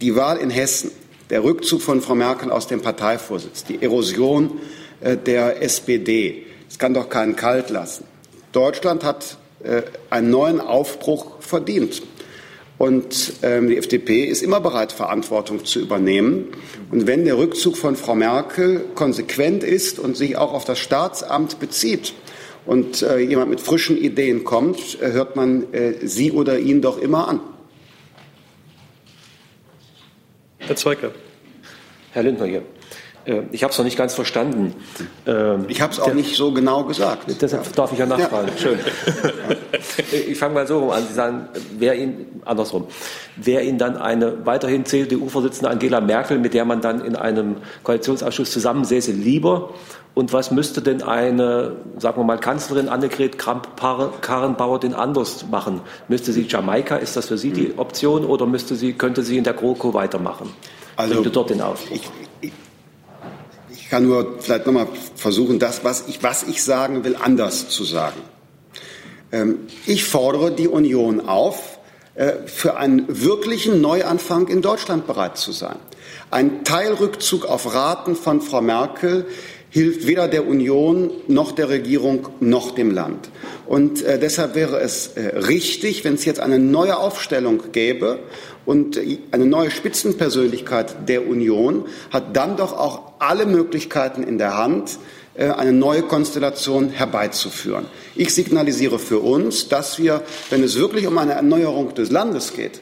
die 0.01 0.15
Wahl 0.17 0.39
in 0.39 0.51
Hessen, 0.51 0.91
der 1.31 1.43
Rückzug 1.43 1.83
von 1.83 2.01
Frau 2.01 2.15
Merkel 2.15 2.51
aus 2.51 2.67
dem 2.67 2.83
Parteivorsitz, 2.83 3.65
die 3.65 3.83
Erosion 3.83 4.61
äh, 5.01 5.17
der 5.17 5.63
SPD, 5.63 6.45
das 6.69 6.79
kann 6.79 6.95
doch 6.95 7.09
keinen 7.09 7.37
kalt 7.37 7.71
lassen. 7.71 8.05
Deutschland 8.53 9.05
hat 9.05 9.39
äh, 9.63 9.83
einen 10.11 10.31
neuen 10.31 10.61
Aufbruch 10.61 11.41
verdient. 11.41 12.03
Und 12.79 13.35
ähm, 13.43 13.69
die 13.69 13.79
FDP 13.79 14.25
ist 14.25 14.43
immer 14.43 14.61
bereit, 14.61 14.93
Verantwortung 14.93 15.65
zu 15.65 15.81
übernehmen. 15.81 16.49
Und 16.91 17.07
wenn 17.07 17.25
der 17.25 17.39
Rückzug 17.39 17.77
von 17.77 17.97
Frau 17.97 18.15
Merkel 18.15 18.85
konsequent 18.95 19.65
ist 19.65 19.99
und 19.99 20.17
sich 20.17 20.37
auch 20.37 20.53
auf 20.53 20.67
das 20.67 20.79
Staatsamt 20.79 21.59
bezieht 21.59 22.13
und 22.67 23.01
äh, 23.01 23.19
jemand 23.19 23.49
mit 23.49 23.63
frischen 23.63 23.97
Ideen 23.97 24.45
kommt, 24.45 25.01
äh, 25.01 25.13
hört 25.13 25.37
man 25.37 25.73
äh, 25.73 26.07
sie 26.07 26.33
oder 26.33 26.59
ihn 26.59 26.83
doch 26.83 26.99
immer 26.99 27.29
an. 27.29 27.41
Herr 30.67 30.75
Zweigler. 30.75 31.13
Herr 32.13 32.25
Lindner 32.25 32.47
hier. 32.47 32.63
Äh, 33.27 33.43
ich 33.53 33.63
habe 33.63 33.73
es 33.73 33.79
noch 33.79 33.85
nicht 33.85 33.99
ganz 33.99 34.15
verstanden. 34.15 34.75
Ähm, 35.27 35.67
ich 35.69 35.81
habe 35.81 35.93
es 35.93 36.01
auch 36.01 36.15
nicht 36.15 36.37
so 36.37 36.53
genau 36.53 36.85
gesagt. 36.85 37.27
Deshalb 37.41 37.73
darf 37.75 37.93
ich 37.93 37.99
ja 37.99 38.07
nachfragen. 38.07 38.49
Ja. 38.49 38.59
Schön. 38.59 38.79
ich 40.29 40.39
fange 40.39 40.55
mal 40.55 40.67
so 40.67 40.79
rum 40.79 40.91
an. 40.91 41.05
Sie 41.07 41.15
sagen, 41.15 41.49
wer 41.79 41.97
Ihnen, 41.97 42.41
andersrum, 42.45 42.87
wer 43.37 43.63
Ihnen 43.65 43.79
dann 43.79 43.97
eine 43.97 44.47
weiterhin 44.47 44.85
CDU-Vorsitzende 44.85 45.69
Angela 45.69 46.01
Merkel, 46.01 46.39
mit 46.39 46.55
der 46.55 46.65
man 46.65 46.81
dann 46.81 47.05
in 47.05 47.17
einem 47.17 47.57
Koalitionsausschuss 47.83 48.51
zusammensäße, 48.51 49.13
lieber? 49.13 49.71
Und 50.15 50.33
was 50.33 50.51
müsste 50.51 50.81
denn 50.81 51.03
eine, 51.03 51.77
sagen 51.99 52.19
wir 52.19 52.25
mal, 52.25 52.39
Kanzlerin 52.39 52.89
Annegret 52.89 53.37
Kramp-Karrenbauer 53.37 54.81
denn 54.81 54.95
anders 54.95 55.45
machen? 55.51 55.83
Müsste 56.09 56.33
sie 56.33 56.47
Jamaika, 56.49 56.97
ist 56.97 57.17
das 57.17 57.27
für 57.27 57.37
Sie 57.37 57.51
die 57.51 57.75
Option, 57.77 58.25
oder 58.25 58.47
müsste 58.47 58.77
sie, 58.77 58.95
könnte 58.95 59.23
sie 59.23 59.37
in 59.37 59.45
der 59.45 59.53
GroKo 59.53 59.93
weitermachen? 59.93 60.55
Also, 60.97 61.23
dort 61.23 61.51
den 61.51 61.61
Aufbruch? 61.61 61.97
Ich, 61.97 62.09
ich 62.41 62.53
kann 63.91 64.07
nur 64.07 64.37
vielleicht 64.41 64.67
nochmal 64.67 64.89
versuchen, 65.15 65.59
das, 65.59 65.85
was 65.85 66.05
ich, 66.09 66.23
was 66.23 66.43
ich 66.45 66.63
sagen 66.63 67.05
will, 67.05 67.17
anders 67.17 67.69
zu 67.69 67.85
sagen. 67.85 68.21
Ähm, 69.33 69.61
ich 69.87 70.05
fordere 70.05 70.51
die 70.51 70.69
Union 70.69 71.21
auf, 71.21 71.79
äh, 72.15 72.33
für 72.47 72.77
einen 72.77 73.05
wirklichen 73.09 73.81
Neuanfang 73.81 74.49
in 74.49 74.63
Deutschland 74.63 75.07
bereit 75.07 75.37
zu 75.37 75.53
sein. 75.53 75.77
Ein 76.31 76.65
Teilrückzug 76.65 77.45
auf 77.45 77.75
Raten 77.75 78.17
von 78.17 78.41
Frau 78.41 78.61
Merkel 78.61 79.27
hilft 79.71 80.07
weder 80.07 80.27
der 80.27 80.47
Union 80.47 81.11
noch 81.29 81.53
der 81.53 81.69
Regierung 81.69 82.29
noch 82.41 82.75
dem 82.75 82.91
Land. 82.91 83.29
Und 83.67 84.03
äh, 84.03 84.19
deshalb 84.19 84.55
wäre 84.55 84.81
es 84.81 85.09
äh, 85.09 85.37
richtig, 85.37 86.05
wenn 86.05 86.15
es 86.15 86.25
jetzt 86.25 86.41
eine 86.41 86.59
neue 86.59 86.97
Aufstellung 86.97 87.63
gäbe 87.73 88.21
und 88.65 88.99
eine 89.31 89.47
neue 89.47 89.71
Spitzenpersönlichkeit 89.71 91.09
der 91.09 91.29
Union 91.29 91.85
hat 92.11 92.35
dann 92.37 92.57
doch 92.57 92.73
auch 92.73 93.06
alle 93.19 93.47
Möglichkeiten 93.47 94.23
in 94.23 94.39
der 94.39 94.57
Hand, 94.57 94.99
äh, 95.35 95.51
eine 95.51 95.73
neue 95.73 96.03
Konstellation 96.03 96.89
herbeizuführen. 96.91 97.87
Ich 98.15 98.35
signalisiere 98.35 98.99
für 98.99 99.19
uns, 99.19 99.69
dass 99.69 99.99
wir, 99.99 100.23
wenn 100.51 100.63
es 100.63 100.77
wirklich 100.77 101.07
um 101.07 101.19
eine 101.19 101.35
Erneuerung 101.35 101.95
des 101.95 102.11
Landes 102.11 102.55
geht, 102.55 102.81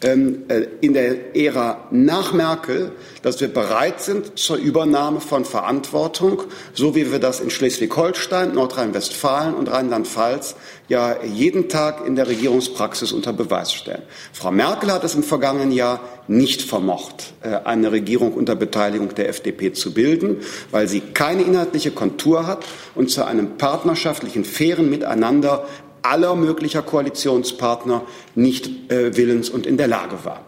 in 0.00 0.94
der 0.94 1.34
Ära 1.34 1.88
nach 1.90 2.32
Merkel, 2.32 2.92
dass 3.22 3.40
wir 3.40 3.48
bereit 3.48 4.00
sind 4.00 4.38
zur 4.38 4.56
Übernahme 4.56 5.20
von 5.20 5.44
Verantwortung, 5.44 6.44
so 6.72 6.94
wie 6.94 7.10
wir 7.10 7.18
das 7.18 7.40
in 7.40 7.50
Schleswig-Holstein, 7.50 8.54
Nordrhein-Westfalen 8.54 9.54
und 9.54 9.68
Rheinland-Pfalz 9.68 10.54
ja 10.88 11.22
jeden 11.22 11.68
Tag 11.68 12.06
in 12.06 12.16
der 12.16 12.28
Regierungspraxis 12.28 13.12
unter 13.12 13.32
Beweis 13.32 13.72
stellen. 13.72 14.02
Frau 14.32 14.50
Merkel 14.50 14.92
hat 14.92 15.04
es 15.04 15.14
im 15.14 15.22
vergangenen 15.22 15.72
Jahr 15.72 16.00
nicht 16.28 16.62
vermocht, 16.62 17.34
äh, 17.42 17.48
eine 17.64 17.92
Regierung 17.92 18.34
unter 18.34 18.54
Beteiligung 18.54 19.14
der 19.14 19.28
FDP 19.28 19.72
zu 19.72 19.92
bilden, 19.92 20.38
weil 20.70 20.88
sie 20.88 21.00
keine 21.00 21.42
inhaltliche 21.42 21.90
Kontur 21.90 22.46
hat 22.46 22.64
und 22.94 23.10
zu 23.10 23.24
einem 23.24 23.58
partnerschaftlichen, 23.58 24.44
fairen 24.44 24.88
Miteinander 24.88 25.66
aller 26.02 26.34
möglicher 26.34 26.82
Koalitionspartner 26.82 28.02
nicht 28.34 28.90
äh, 28.90 29.16
willens 29.16 29.50
und 29.50 29.66
in 29.66 29.76
der 29.76 29.88
Lage 29.88 30.24
war. 30.24 30.44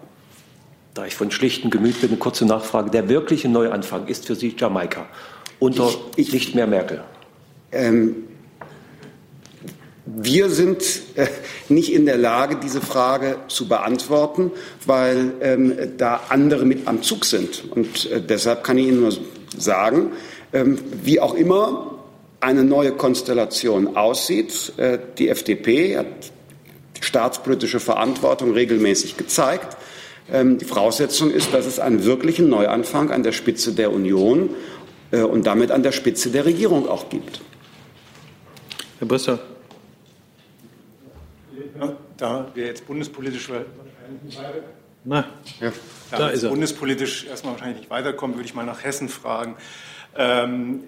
Da 0.94 1.06
ich 1.06 1.14
von 1.14 1.30
schlichtem 1.30 1.70
Gemüt 1.70 2.00
bin, 2.00 2.10
eine 2.10 2.18
kurze 2.18 2.44
Nachfrage. 2.44 2.90
Der 2.90 3.08
wirkliche 3.08 3.48
Neuanfang 3.48 4.06
ist 4.08 4.26
für 4.26 4.34
Sie 4.34 4.54
Jamaika 4.58 5.06
unter 5.60 5.88
ich, 6.16 6.28
ich, 6.28 6.32
nicht 6.32 6.54
mehr 6.54 6.66
Merkel. 6.66 7.04
Ähm, 7.70 8.16
wir 10.06 10.50
sind 10.50 10.82
äh, 11.14 11.28
nicht 11.68 11.92
in 11.92 12.06
der 12.06 12.16
Lage, 12.16 12.56
diese 12.56 12.80
Frage 12.80 13.36
zu 13.46 13.68
beantworten, 13.68 14.50
weil 14.84 15.34
ähm, 15.40 15.76
da 15.98 16.20
andere 16.30 16.64
mit 16.64 16.88
am 16.88 17.02
Zug 17.02 17.24
sind. 17.24 17.70
Und 17.70 18.10
äh, 18.10 18.20
deshalb 18.20 18.64
kann 18.64 18.78
ich 18.78 18.88
Ihnen 18.88 19.00
nur 19.00 19.12
sagen, 19.56 20.12
ähm, 20.52 20.78
wie 21.04 21.20
auch 21.20 21.34
immer 21.34 21.99
eine 22.40 22.64
neue 22.64 22.92
Konstellation 22.92 23.96
aussieht. 23.96 24.72
Äh, 24.76 24.98
die 25.18 25.28
FDP 25.28 25.98
hat 25.98 26.06
die 26.96 27.02
staatspolitische 27.02 27.80
Verantwortung 27.80 28.52
regelmäßig 28.52 29.16
gezeigt. 29.16 29.76
Ähm, 30.32 30.58
die 30.58 30.64
Voraussetzung 30.64 31.30
ist, 31.30 31.52
dass 31.52 31.66
es 31.66 31.78
einen 31.78 32.04
wirklichen 32.04 32.48
Neuanfang 32.48 33.10
an 33.10 33.22
der 33.22 33.32
Spitze 33.32 33.72
der 33.72 33.92
Union 33.92 34.50
äh, 35.10 35.22
und 35.22 35.46
damit 35.46 35.70
an 35.70 35.82
der 35.82 35.92
Spitze 35.92 36.30
der 36.30 36.44
Regierung 36.44 36.88
auch 36.88 37.08
gibt. 37.08 37.40
Herr 38.98 39.08
Brüssel. 39.08 39.38
Da 42.16 42.48
wir 42.54 42.66
jetzt 42.66 42.86
bundespolitisch 42.86 43.48
Na, 45.04 45.24
ja. 45.58 45.72
da, 46.10 46.18
da 46.18 46.28
ist 46.28 46.42
er. 46.42 46.50
bundespolitisch 46.50 47.24
erstmal 47.24 47.54
wahrscheinlich 47.54 47.78
nicht 47.78 47.90
weiterkommen, 47.90 48.36
würde 48.36 48.46
ich 48.46 48.54
mal 48.54 48.66
nach 48.66 48.84
Hessen 48.84 49.08
fragen. 49.08 49.56
Ähm, 50.16 50.80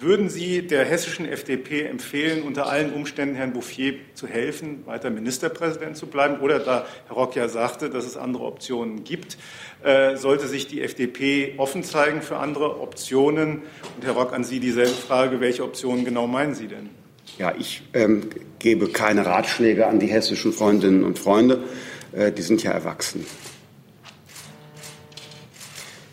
würden 0.00 0.28
Sie 0.28 0.66
der 0.66 0.84
hessischen 0.84 1.26
FDP 1.26 1.82
empfehlen, 1.82 2.42
unter 2.42 2.68
allen 2.68 2.92
Umständen 2.92 3.34
Herrn 3.34 3.52
Bouffier 3.52 3.94
zu 4.14 4.26
helfen, 4.26 4.86
weiter 4.86 5.10
Ministerpräsident 5.10 5.96
zu 5.96 6.06
bleiben? 6.06 6.40
Oder 6.40 6.60
da 6.60 6.86
Herr 7.08 7.16
Rock 7.16 7.34
ja 7.34 7.48
sagte, 7.48 7.90
dass 7.90 8.06
es 8.06 8.16
andere 8.16 8.44
Optionen 8.44 9.02
gibt, 9.02 9.38
äh, 9.82 10.16
sollte 10.16 10.46
sich 10.46 10.68
die 10.68 10.82
FDP 10.82 11.54
offen 11.56 11.82
zeigen 11.82 12.22
für 12.22 12.36
andere 12.36 12.80
Optionen? 12.80 13.62
Und 13.96 14.04
Herr 14.04 14.12
Rock, 14.12 14.32
an 14.32 14.44
Sie 14.44 14.60
dieselbe 14.60 14.90
Frage, 14.90 15.40
welche 15.40 15.64
Optionen 15.64 16.04
genau 16.04 16.26
meinen 16.26 16.54
Sie 16.54 16.68
denn? 16.68 16.90
Ja, 17.36 17.54
ich 17.58 17.82
ähm, 17.92 18.30
gebe 18.58 18.88
keine 18.88 19.26
Ratschläge 19.26 19.86
an 19.86 19.98
die 19.98 20.06
hessischen 20.06 20.52
Freundinnen 20.52 21.04
und 21.04 21.18
Freunde. 21.18 21.64
Äh, 22.12 22.32
die 22.32 22.42
sind 22.42 22.62
ja 22.62 22.70
erwachsen. 22.70 23.26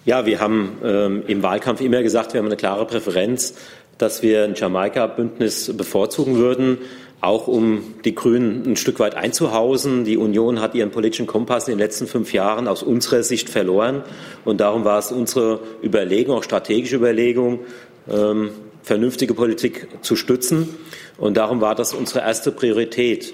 Ja, 0.05 0.27
wir 0.27 0.39
haben 0.39 0.77
ähm, 0.83 1.23
im 1.25 1.41
Wahlkampf 1.41 1.81
immer 1.81 2.03
gesagt, 2.03 2.33
wir 2.33 2.39
haben 2.39 2.45
eine 2.45 2.57
klare 2.57 2.85
Präferenz, 2.85 3.55
dass 3.97 4.21
wir 4.21 4.43
ein 4.43 4.53
Jamaika-Bündnis 4.53 5.75
bevorzugen 5.75 6.35
würden, 6.35 6.77
auch 7.21 7.47
um 7.47 7.95
die 8.05 8.13
Grünen 8.13 8.67
ein 8.67 8.75
Stück 8.75 8.99
weit 8.99 9.15
einzuhausen. 9.15 10.03
Die 10.03 10.17
Union 10.17 10.61
hat 10.61 10.75
ihren 10.75 10.91
politischen 10.91 11.25
Kompass 11.25 11.67
in 11.67 11.71
den 11.71 11.79
letzten 11.79 12.05
fünf 12.05 12.33
Jahren 12.33 12.67
aus 12.67 12.83
unserer 12.83 13.23
Sicht 13.23 13.49
verloren. 13.49 14.03
Und 14.43 14.61
darum 14.61 14.85
war 14.85 14.99
es 14.99 15.11
unsere 15.11 15.59
Überlegung, 15.83 16.37
auch 16.37 16.43
strategische 16.43 16.97
Überlegung, 16.97 17.61
ähm, 18.07 18.51
vernünftige 18.83 19.33
Politik 19.33 19.87
zu 20.01 20.15
stützen. 20.15 20.69
Und 21.17 21.35
darum 21.35 21.61
war 21.61 21.73
das 21.73 21.95
unsere 21.95 22.19
erste 22.19 22.51
Priorität. 22.51 23.33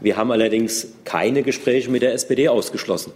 Wir 0.00 0.16
haben 0.16 0.32
allerdings 0.32 0.88
keine 1.04 1.44
Gespräche 1.44 1.92
mit 1.92 2.02
der 2.02 2.12
SPD 2.12 2.48
ausgeschlossen. 2.48 3.12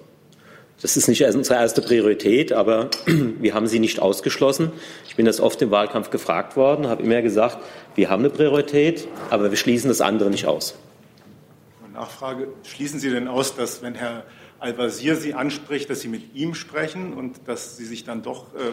Das 0.82 0.96
ist 0.96 1.06
nicht 1.06 1.22
unsere 1.22 1.60
erste 1.60 1.80
Priorität, 1.80 2.52
aber 2.52 2.90
wir 3.06 3.54
haben 3.54 3.68
sie 3.68 3.78
nicht 3.78 4.00
ausgeschlossen. 4.00 4.72
Ich 5.06 5.14
bin 5.14 5.24
das 5.24 5.40
oft 5.40 5.62
im 5.62 5.70
Wahlkampf 5.70 6.10
gefragt 6.10 6.56
worden, 6.56 6.88
habe 6.88 7.02
immer 7.04 7.22
gesagt, 7.22 7.58
wir 7.94 8.10
haben 8.10 8.20
eine 8.20 8.30
Priorität, 8.30 9.06
aber 9.30 9.50
wir 9.50 9.56
schließen 9.56 9.88
das 9.88 10.00
andere 10.00 10.28
nicht 10.28 10.46
aus. 10.46 10.74
Nachfrage, 11.92 12.48
schließen 12.64 12.98
Sie 12.98 13.10
denn 13.10 13.28
aus, 13.28 13.54
dass 13.54 13.82
wenn 13.82 13.94
Herr 13.94 14.24
Al-Wazir 14.58 15.14
Sie 15.14 15.34
anspricht, 15.34 15.88
dass 15.88 16.00
Sie 16.00 16.08
mit 16.08 16.34
ihm 16.34 16.54
sprechen 16.54 17.12
und 17.12 17.40
dass 17.46 17.76
Sie 17.76 17.84
sich 17.84 18.04
dann 18.04 18.22
doch 18.22 18.54
äh, 18.54 18.72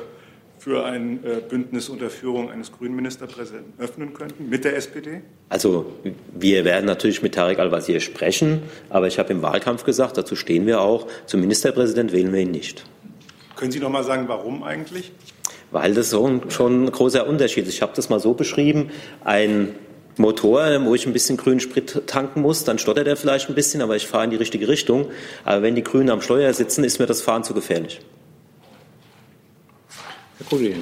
für 0.59 0.85
ein 0.85 1.23
äh, 1.23 1.41
Bündnis 1.47 1.89
unter 1.89 2.09
Führung 2.09 2.51
eines 2.51 2.71
grünen 2.71 2.95
Ministerpräsidenten 2.95 3.73
öffnen 3.79 4.13
könnten 4.13 4.49
mit 4.49 4.65
der 4.65 4.75
SPD? 4.75 5.21
Also 5.49 5.93
wir 6.33 6.65
werden 6.65 6.85
natürlich 6.85 7.21
mit 7.21 7.33
Tarek 7.35 7.59
Al-Wazir 7.59 7.99
sprechen, 7.99 8.61
aber 8.89 9.07
ich 9.07 9.17
habe 9.17 9.33
im 9.33 9.41
Wahlkampf 9.41 9.83
gesagt, 9.83 10.17
dazu 10.17 10.35
stehen 10.35 10.67
wir 10.67 10.81
auch, 10.81 11.07
zum 11.25 11.39
Ministerpräsident 11.39 12.11
wählen 12.11 12.31
wir 12.31 12.41
ihn 12.41 12.51
nicht. 12.51 12.85
Können 13.55 13.71
Sie 13.71 13.79
noch 13.79 13.89
mal 13.89 14.03
sagen, 14.03 14.25
warum 14.27 14.63
eigentlich? 14.63 15.11
weil 15.71 15.93
das 15.93 16.09
so 16.09 16.41
schon 16.49 16.85
ein 16.85 16.91
großer 16.91 17.27
Unterschied 17.27 17.67
ist. 17.67 17.73
Ich 17.73 17.81
habe 17.81 17.91
das 17.95 18.09
mal 18.09 18.19
so 18.19 18.33
beschrieben, 18.33 18.89
ein 19.23 19.75
Motor, 20.17 20.83
wo 20.85 20.95
ich 20.95 21.05
ein 21.05 21.13
bisschen 21.13 21.37
grünen 21.37 21.59
Sprit 21.59 22.03
tanken 22.07 22.41
muss, 22.41 22.65
dann 22.65 22.77
stottert 22.77 23.07
er 23.07 23.15
vielleicht 23.15 23.49
ein 23.49 23.55
bisschen, 23.55 23.81
aber 23.81 23.95
ich 23.95 24.07
fahre 24.07 24.25
in 24.25 24.31
die 24.31 24.35
richtige 24.35 24.67
Richtung. 24.67 25.09
Aber 25.45 25.61
wenn 25.61 25.75
die 25.75 25.83
Grünen 25.83 26.09
am 26.09 26.21
Steuer 26.21 26.53
sitzen, 26.53 26.83
ist 26.83 26.99
mir 26.99 27.05
das 27.05 27.21
Fahren 27.21 27.43
zu 27.43 27.53
gefährlich. 27.53 28.01
Herr 30.49 30.57
Kollege. 30.57 30.79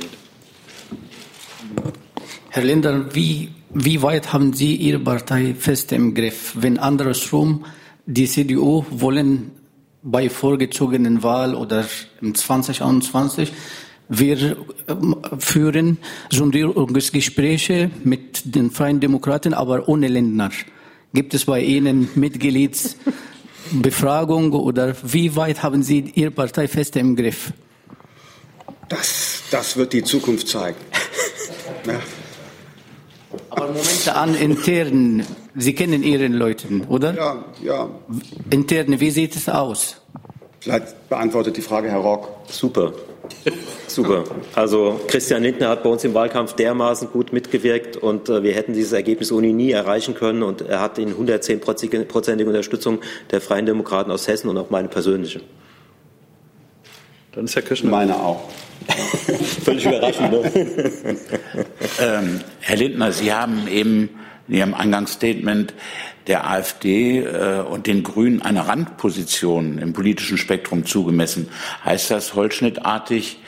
Herr 2.49 2.63
Lindner, 2.63 3.13
wie, 3.13 3.49
wie 3.73 4.01
weit 4.01 4.31
haben 4.31 4.53
Sie 4.53 4.75
Ihre 4.75 4.99
Partei 4.99 5.53
fest 5.53 5.91
im 5.91 6.15
Griff, 6.15 6.53
wenn 6.55 6.79
andersrum 6.79 7.65
die 8.05 8.27
CDU 8.27 8.85
wollen 8.89 9.51
bei 10.03 10.29
vorgezogenen 10.29 11.21
Wahl 11.21 11.53
oder 11.53 11.83
im 12.21 12.33
2021 12.33 13.51
wir 14.09 14.55
ähm, 14.87 15.17
führen 15.37 15.97
Sondierungsgespräche 16.29 17.91
mit 18.05 18.55
den 18.55 18.71
Freien 18.71 19.01
Demokraten, 19.01 19.53
aber 19.53 19.89
ohne 19.89 20.07
Lindner. 20.07 20.51
Gibt 21.13 21.33
es 21.33 21.43
bei 21.43 21.61
Ihnen 21.61 22.07
Mitgliedsbefragung 22.15 24.53
oder 24.53 24.95
wie 25.03 25.35
weit 25.35 25.61
haben 25.61 25.83
Sie 25.83 26.09
Ihre 26.15 26.31
Partei 26.31 26.69
fest 26.69 26.95
im 26.95 27.17
Griff? 27.17 27.51
Das, 28.87 29.36
das 29.51 29.77
wird 29.77 29.93
die 29.93 30.03
Zukunft 30.03 30.47
zeigen. 30.47 30.77
ja. 31.87 31.99
Aber 33.49 33.67
Momente 33.67 34.15
an 34.15 34.35
intern, 34.35 35.25
Sie 35.55 35.73
kennen 35.73 36.03
Ihren 36.03 36.33
Leuten, 36.33 36.85
oder? 36.85 37.15
Ja, 37.15 37.45
ja. 37.63 37.89
Interne, 38.49 38.99
wie 38.99 39.11
sieht 39.11 39.35
es 39.35 39.49
aus? 39.49 40.01
Vielleicht 40.59 41.09
beantwortet 41.09 41.57
die 41.57 41.61
Frage 41.61 41.89
Herr 41.89 41.99
Rock. 41.99 42.29
Super. 42.49 42.93
Super. 43.87 44.23
Also 44.53 44.99
Christian 45.07 45.43
Lindner 45.43 45.69
hat 45.69 45.83
bei 45.83 45.89
uns 45.89 46.03
im 46.03 46.13
Wahlkampf 46.13 46.53
dermaßen 46.53 47.09
gut 47.09 47.33
mitgewirkt 47.33 47.97
und 47.97 48.29
äh, 48.29 48.43
wir 48.43 48.53
hätten 48.53 48.73
dieses 48.73 48.91
Ergebnis 48.91 49.31
ohne 49.31 49.47
ihn 49.47 49.57
nie 49.57 49.71
erreichen 49.71 50.13
können 50.13 50.43
und 50.43 50.61
er 50.61 50.81
hat 50.81 50.97
in 50.97 51.13
110-prozentige 51.13 52.45
Unterstützung 52.45 52.99
der 53.31 53.41
Freien 53.41 53.65
Demokraten 53.65 54.11
aus 54.11 54.27
Hessen 54.27 54.49
und 54.49 54.57
auch 54.57 54.69
meine 54.69 54.87
persönliche. 54.87 55.41
Dann 57.31 57.45
ist 57.45 57.55
Herr 57.55 57.61
Kirschner. 57.61 57.91
Meine 57.91 58.15
auch. 58.15 58.49
Völlig 59.63 59.85
überraschend. 59.85 60.31
Ne? 60.31 60.51
ähm, 61.99 62.41
Herr 62.61 62.75
Lindner, 62.75 63.11
Sie 63.11 63.33
haben 63.33 63.67
eben 63.67 64.09
in 64.47 64.55
Ihrem 64.55 64.73
Eingangsstatement 64.73 65.73
der 66.27 66.49
AfD 66.49 67.19
äh, 67.19 67.61
und 67.61 67.87
den 67.87 68.03
Grünen 68.03 68.41
eine 68.41 68.67
Randposition 68.67 69.77
im 69.77 69.93
politischen 69.93 70.37
Spektrum 70.37 70.85
zugemessen. 70.85 71.49
Heißt 71.83 72.11
das 72.11 72.33
holzschnittartig, 72.33 73.39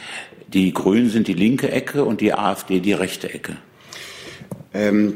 die 0.47 0.73
Grünen 0.73 1.09
sind 1.09 1.27
die 1.27 1.33
linke 1.33 1.71
Ecke 1.71 2.03
und 2.03 2.21
die 2.21 2.33
AfD 2.33 2.79
die 2.79 2.93
rechte 2.93 3.31
Ecke? 3.31 3.57
Ähm, 4.73 5.15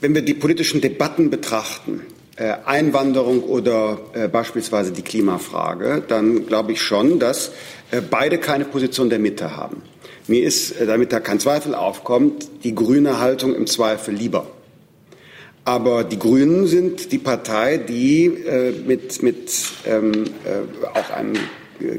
wenn 0.00 0.14
wir 0.14 0.22
die 0.22 0.34
politischen 0.34 0.80
Debatten 0.80 1.30
betrachten, 1.30 2.02
Einwanderung 2.64 3.42
oder 3.42 3.98
äh, 4.12 4.28
beispielsweise 4.28 4.92
die 4.92 5.02
Klimafrage, 5.02 6.02
dann 6.06 6.46
glaube 6.46 6.72
ich 6.72 6.82
schon, 6.82 7.18
dass 7.18 7.52
äh, 7.90 8.00
beide 8.00 8.38
keine 8.38 8.64
Position 8.64 9.08
der 9.08 9.18
Mitte 9.18 9.56
haben. 9.56 9.82
Mir 10.26 10.44
ist, 10.44 10.72
äh, 10.72 10.86
damit 10.86 11.12
da 11.12 11.20
kein 11.20 11.40
Zweifel 11.40 11.74
aufkommt, 11.74 12.48
die 12.64 12.74
grüne 12.74 13.20
Haltung 13.20 13.54
im 13.54 13.66
Zweifel 13.66 14.14
lieber. 14.14 14.46
Aber 15.64 16.04
die 16.04 16.18
Grünen 16.18 16.66
sind 16.66 17.10
die 17.10 17.18
Partei, 17.18 17.78
die 17.78 18.26
äh, 18.26 18.72
mit, 18.86 19.22
mit 19.22 19.50
ähm, 19.86 20.12
äh, 20.44 20.98
auch 20.98 21.10
einem 21.10 21.34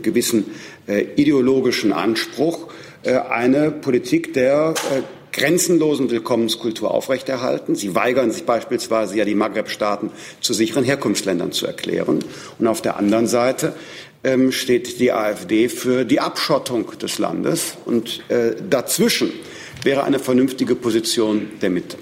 gewissen 0.02 0.46
äh, 0.88 1.02
ideologischen 1.16 1.94
Anspruch 1.94 2.68
äh, 3.04 3.18
eine 3.18 3.72
Politik 3.72 4.34
der 4.34 4.74
äh, 4.92 5.02
grenzenlosen 5.38 6.10
Willkommenskultur 6.10 6.92
aufrechterhalten. 6.92 7.76
Sie 7.76 7.96
weigern 7.96 8.32
sich 8.32 8.44
beispielsweise 8.44 9.16
ja 9.18 9.24
die 9.24 9.36
Maghreb-Staaten 9.36 10.12
zu 10.42 10.54
sicheren 10.54 10.84
Herkunftsländern 10.84 11.52
zu 11.52 11.66
erklären. 11.66 12.20
Und 12.60 12.68
auf 12.68 12.82
der 12.82 12.98
anderen 12.98 13.28
Seite 13.28 13.74
ähm, 14.24 14.52
steht 14.52 15.00
die 15.00 15.12
AfD 15.14 15.70
für 15.70 16.04
die 16.04 16.20
Abschottung 16.20 16.98
des 16.98 17.20
Landes. 17.20 17.78
Und 17.86 18.24
äh, 18.30 18.56
dazwischen 18.70 19.32
wäre 19.84 20.04
eine 20.04 20.20
vernünftige 20.20 20.76
Position 20.76 21.52
der 21.62 21.70
Mitte. 21.70 21.98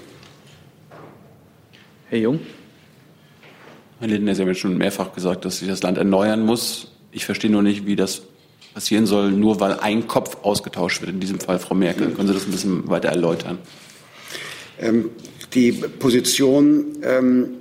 Herr 2.08 2.18
Jung. 2.18 2.40
Herr 4.00 4.08
Lindner, 4.08 4.34
Sie 4.34 4.42
haben 4.42 4.48
jetzt 4.48 4.60
schon 4.60 4.76
mehrfach 4.76 5.12
gesagt, 5.12 5.44
dass 5.44 5.58
sich 5.58 5.68
das 5.68 5.82
Land 5.82 5.98
erneuern 5.98 6.44
muss. 6.44 6.92
Ich 7.12 7.24
verstehe 7.24 7.50
nur 7.50 7.62
nicht, 7.62 7.86
wie 7.86 7.96
das 7.96 8.22
passieren 8.76 9.06
soll, 9.06 9.30
nur 9.32 9.58
weil 9.58 9.72
ein 9.80 10.06
Kopf 10.06 10.36
ausgetauscht 10.42 11.00
wird, 11.00 11.10
in 11.10 11.18
diesem 11.18 11.40
Fall 11.40 11.58
Frau 11.58 11.74
Merkel. 11.74 12.10
Können 12.10 12.28
Sie 12.28 12.34
das 12.34 12.44
ein 12.44 12.50
bisschen 12.50 12.90
weiter 12.90 13.08
erläutern? 13.08 13.56
Ähm, 14.78 15.08
die 15.54 15.72
Position 15.72 16.98
ähm, 17.02 17.54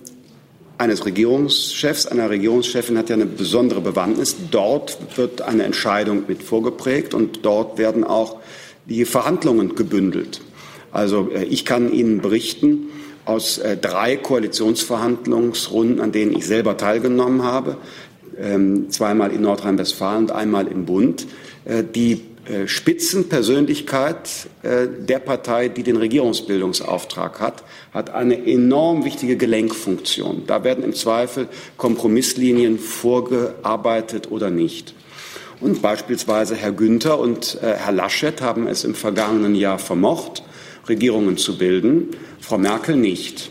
eines 0.77 1.05
Regierungschefs, 1.05 2.05
einer 2.07 2.29
Regierungschefin 2.29 2.97
hat 2.97 3.07
ja 3.07 3.15
eine 3.15 3.27
besondere 3.27 3.79
Bewandtnis. 3.79 4.35
Dort 4.51 4.97
wird 5.15 5.41
eine 5.41 5.63
Entscheidung 5.63 6.25
mit 6.27 6.43
vorgeprägt 6.43 7.13
und 7.13 7.45
dort 7.45 7.77
werden 7.77 8.03
auch 8.03 8.35
die 8.85 9.05
Verhandlungen 9.05 9.73
gebündelt. 9.75 10.41
Also 10.91 11.29
äh, 11.33 11.45
ich 11.45 11.63
kann 11.63 11.93
Ihnen 11.93 12.19
berichten, 12.19 12.89
aus 13.25 13.57
äh, 13.57 13.75
drei 13.77 14.17
Koalitionsverhandlungsrunden, 14.17 15.99
an 15.99 16.11
denen 16.11 16.35
ich 16.35 16.45
selber 16.45 16.77
teilgenommen 16.77 17.43
habe, 17.43 17.77
zweimal 18.89 19.31
in 19.31 19.41
Nordrhein-Westfalen 19.41 20.23
und 20.23 20.31
einmal 20.31 20.67
im 20.67 20.85
Bund, 20.85 21.25
äh, 21.65 21.83
die 21.83 22.21
äh, 22.45 22.67
Spitzenpersönlichkeit 22.67 24.29
äh, 24.61 24.87
der 24.87 25.17
Partei, 25.19 25.67
die 25.67 25.81
den 25.81 25.97
Regierungsbildungsauftrag 25.97 27.39
hat, 27.39 27.63
hat 27.91 28.11
eine 28.11 28.45
enorm 28.45 29.03
wichtige 29.03 29.35
Gelenkfunktion. 29.35 30.43
Da 30.45 30.63
werden 30.63 30.83
im 30.83 30.93
Zweifel 30.93 31.47
Kompromisslinien 31.77 32.77
vorgearbeitet 32.77 34.29
oder 34.29 34.51
nicht. 34.51 34.93
Und 35.59 35.81
beispielsweise 35.81 36.55
Herr 36.55 36.73
Günther 36.73 37.17
und 37.17 37.57
Herr 37.61 37.93
Laschet 37.93 38.41
haben 38.41 38.67
es 38.67 38.83
im 38.83 38.93
vergangenen 38.93 39.55
Jahr 39.55 39.79
vermocht, 39.79 40.43
Regierungen 40.89 41.37
zu 41.37 41.57
bilden, 41.57 42.09
Frau 42.41 42.57
Merkel 42.57 42.97
nicht. 42.97 43.49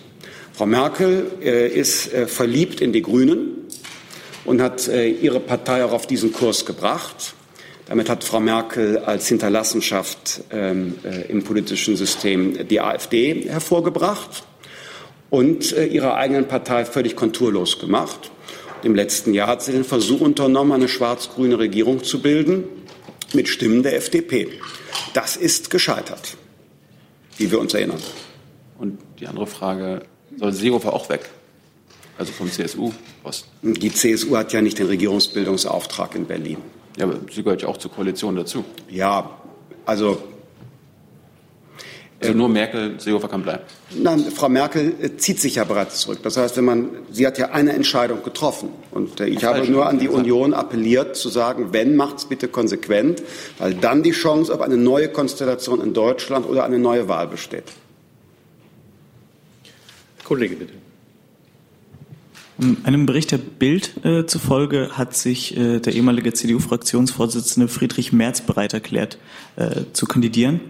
Frau 0.53 0.67
Merkel 0.67 1.27
ist 1.41 2.11
verliebt 2.27 2.83
in 2.83 2.93
die 2.93 3.01
Grünen 3.01 3.54
und 4.45 4.61
hat 4.61 4.89
äh, 4.89 5.09
ihre 5.09 5.41
Partei 5.41 5.85
auch 5.85 5.93
auf 5.93 6.07
diesen 6.07 6.33
Kurs 6.33 6.67
gebracht. 6.67 7.35
Damit 7.87 8.09
hat 8.09 8.25
Frau 8.25 8.41
Merkel 8.41 8.99
als 8.99 9.29
Hinterlassenschaft 9.29 10.43
ähm, 10.51 10.95
äh, 11.05 11.31
im 11.31 11.45
politischen 11.45 11.97
System 11.97 12.67
die 12.69 12.81
AfD 12.81 13.47
hervorgebracht 13.49 14.45
und 15.31 15.73
äh, 15.73 15.87
ihrer 15.87 16.15
eigenen 16.15 16.49
Partei 16.49 16.85
völlig 16.85 17.17
konturlos 17.17 17.79
gemacht. 17.79 18.31
Im 18.83 18.95
letzten 18.95 19.35
Jahr 19.35 19.49
hat 19.49 19.63
sie 19.63 19.73
den 19.73 19.85
Versuch 19.85 20.21
unternommen, 20.21 20.73
eine 20.73 20.89
schwarz-grüne 20.89 21.59
Regierung 21.59 22.05
zu 22.05 22.21
bilden 22.21 22.65
mit 23.33 23.49
Stimmen 23.49 23.83
der 23.83 23.97
FDP. 23.97 24.49
Das 25.13 25.37
ist 25.37 25.71
gescheitert, 25.71 26.37
wie 27.37 27.51
wir 27.51 27.61
uns 27.61 27.75
erinnern. 27.75 28.03
Und 28.79 28.99
die 29.21 29.27
andere 29.27 29.47
Frage, 29.47 30.03
soll 30.37 30.53
Seehofer 30.53 30.93
auch 30.93 31.09
weg? 31.09 31.31
Also 32.17 32.33
vom 32.33 32.51
CSU-Posten? 32.51 33.75
Die 33.75 33.93
CSU 33.93 34.37
hat 34.37 34.53
ja 34.53 34.63
nicht 34.63 34.79
den 34.79 34.87
Regierungsbildungsauftrag 34.87 36.15
in 36.15 36.27
Berlin. 36.27 36.59
Ja, 36.97 37.07
aber 37.07 37.17
sie 37.33 37.43
gehört 37.43 37.63
ja 37.63 37.69
auch 37.69 37.77
zur 37.77 37.91
Koalition 37.91 38.37
dazu. 38.37 38.65
Ja, 38.89 39.31
also. 39.85 40.23
Also 42.21 42.33
nur 42.33 42.49
Merkel, 42.49 42.99
Seehofer 43.01 43.29
kann 43.29 43.43
bleiben. 43.43 43.65
Nein, 43.91 44.21
Frau 44.35 44.49
Merkel 44.49 44.95
äh, 45.03 45.17
zieht 45.17 45.41
sich 45.41 45.57
ja 45.57 45.65
bereits 45.65 46.01
zurück. 46.01 46.21
Das 46.23 46.37
heißt, 46.37 46.57
wenn 46.57 46.65
man, 46.65 46.89
sie 47.11 47.27
hat 47.27 47.37
ja 47.37 47.51
eine 47.51 47.73
Entscheidung 47.73 48.23
getroffen. 48.23 48.71
Und 48.93 49.21
äh, 49.21 49.27
ich 49.27 49.45
habe 49.45 49.69
nur 49.69 49.87
an 49.87 49.99
die 49.99 50.09
Union 50.09 50.55
appelliert, 50.55 51.17
zu 51.17 51.29
sagen, 51.29 51.73
wenn, 51.73 51.97
macht's 51.97 52.25
bitte 52.27 52.49
konsequent, 52.49 53.23
weil 53.59 53.75
dann 53.75 54.03
die 54.03 54.13
Chance 54.13 54.55
auf 54.55 54.63
eine 54.63 54.77
neue 54.79 55.09
Konstellation 55.09 55.83
in 55.83 55.93
Deutschland 55.93 56.49
oder 56.49 56.65
eine 56.65 56.79
neue 56.79 57.09
Wahl 57.09 57.27
besteht. 57.27 57.65
Kollege, 60.25 60.57
bitte. 60.57 60.84
Einem 62.85 63.07
Bericht 63.07 63.33
der 63.33 63.39
Bild 63.39 64.05
äh, 64.05 64.27
zufolge 64.27 64.91
hat 64.93 65.17
sich 65.17 65.57
äh, 65.57 65.81
der 65.81 65.93
ehemalige 65.93 66.33
CDU-Fraktionsvorsitzende 66.33 67.69
Friedrich 67.69 68.13
Merz 68.13 68.43
bereit 68.43 68.75
erklärt, 68.75 69.19
äh, 69.57 69.83
zu 69.93 70.07
kandidieren 70.07 70.61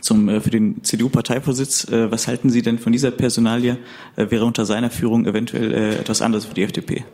zum, 0.00 0.28
äh, 0.28 0.40
für 0.40 0.50
den 0.50 0.82
CDU-Parteivorsitz. 0.82 1.88
Äh, 1.88 2.10
was 2.10 2.26
halten 2.26 2.50
Sie 2.50 2.62
denn 2.62 2.78
von 2.78 2.92
dieser 2.92 3.10
Personalie? 3.10 3.78
Äh, 4.16 4.30
wäre 4.30 4.44
unter 4.44 4.64
seiner 4.64 4.90
Führung 4.90 5.26
eventuell 5.26 5.94
etwas 5.94 6.22
anderes 6.22 6.44
für 6.44 6.54
die 6.54 6.62
FDP? 6.62 7.04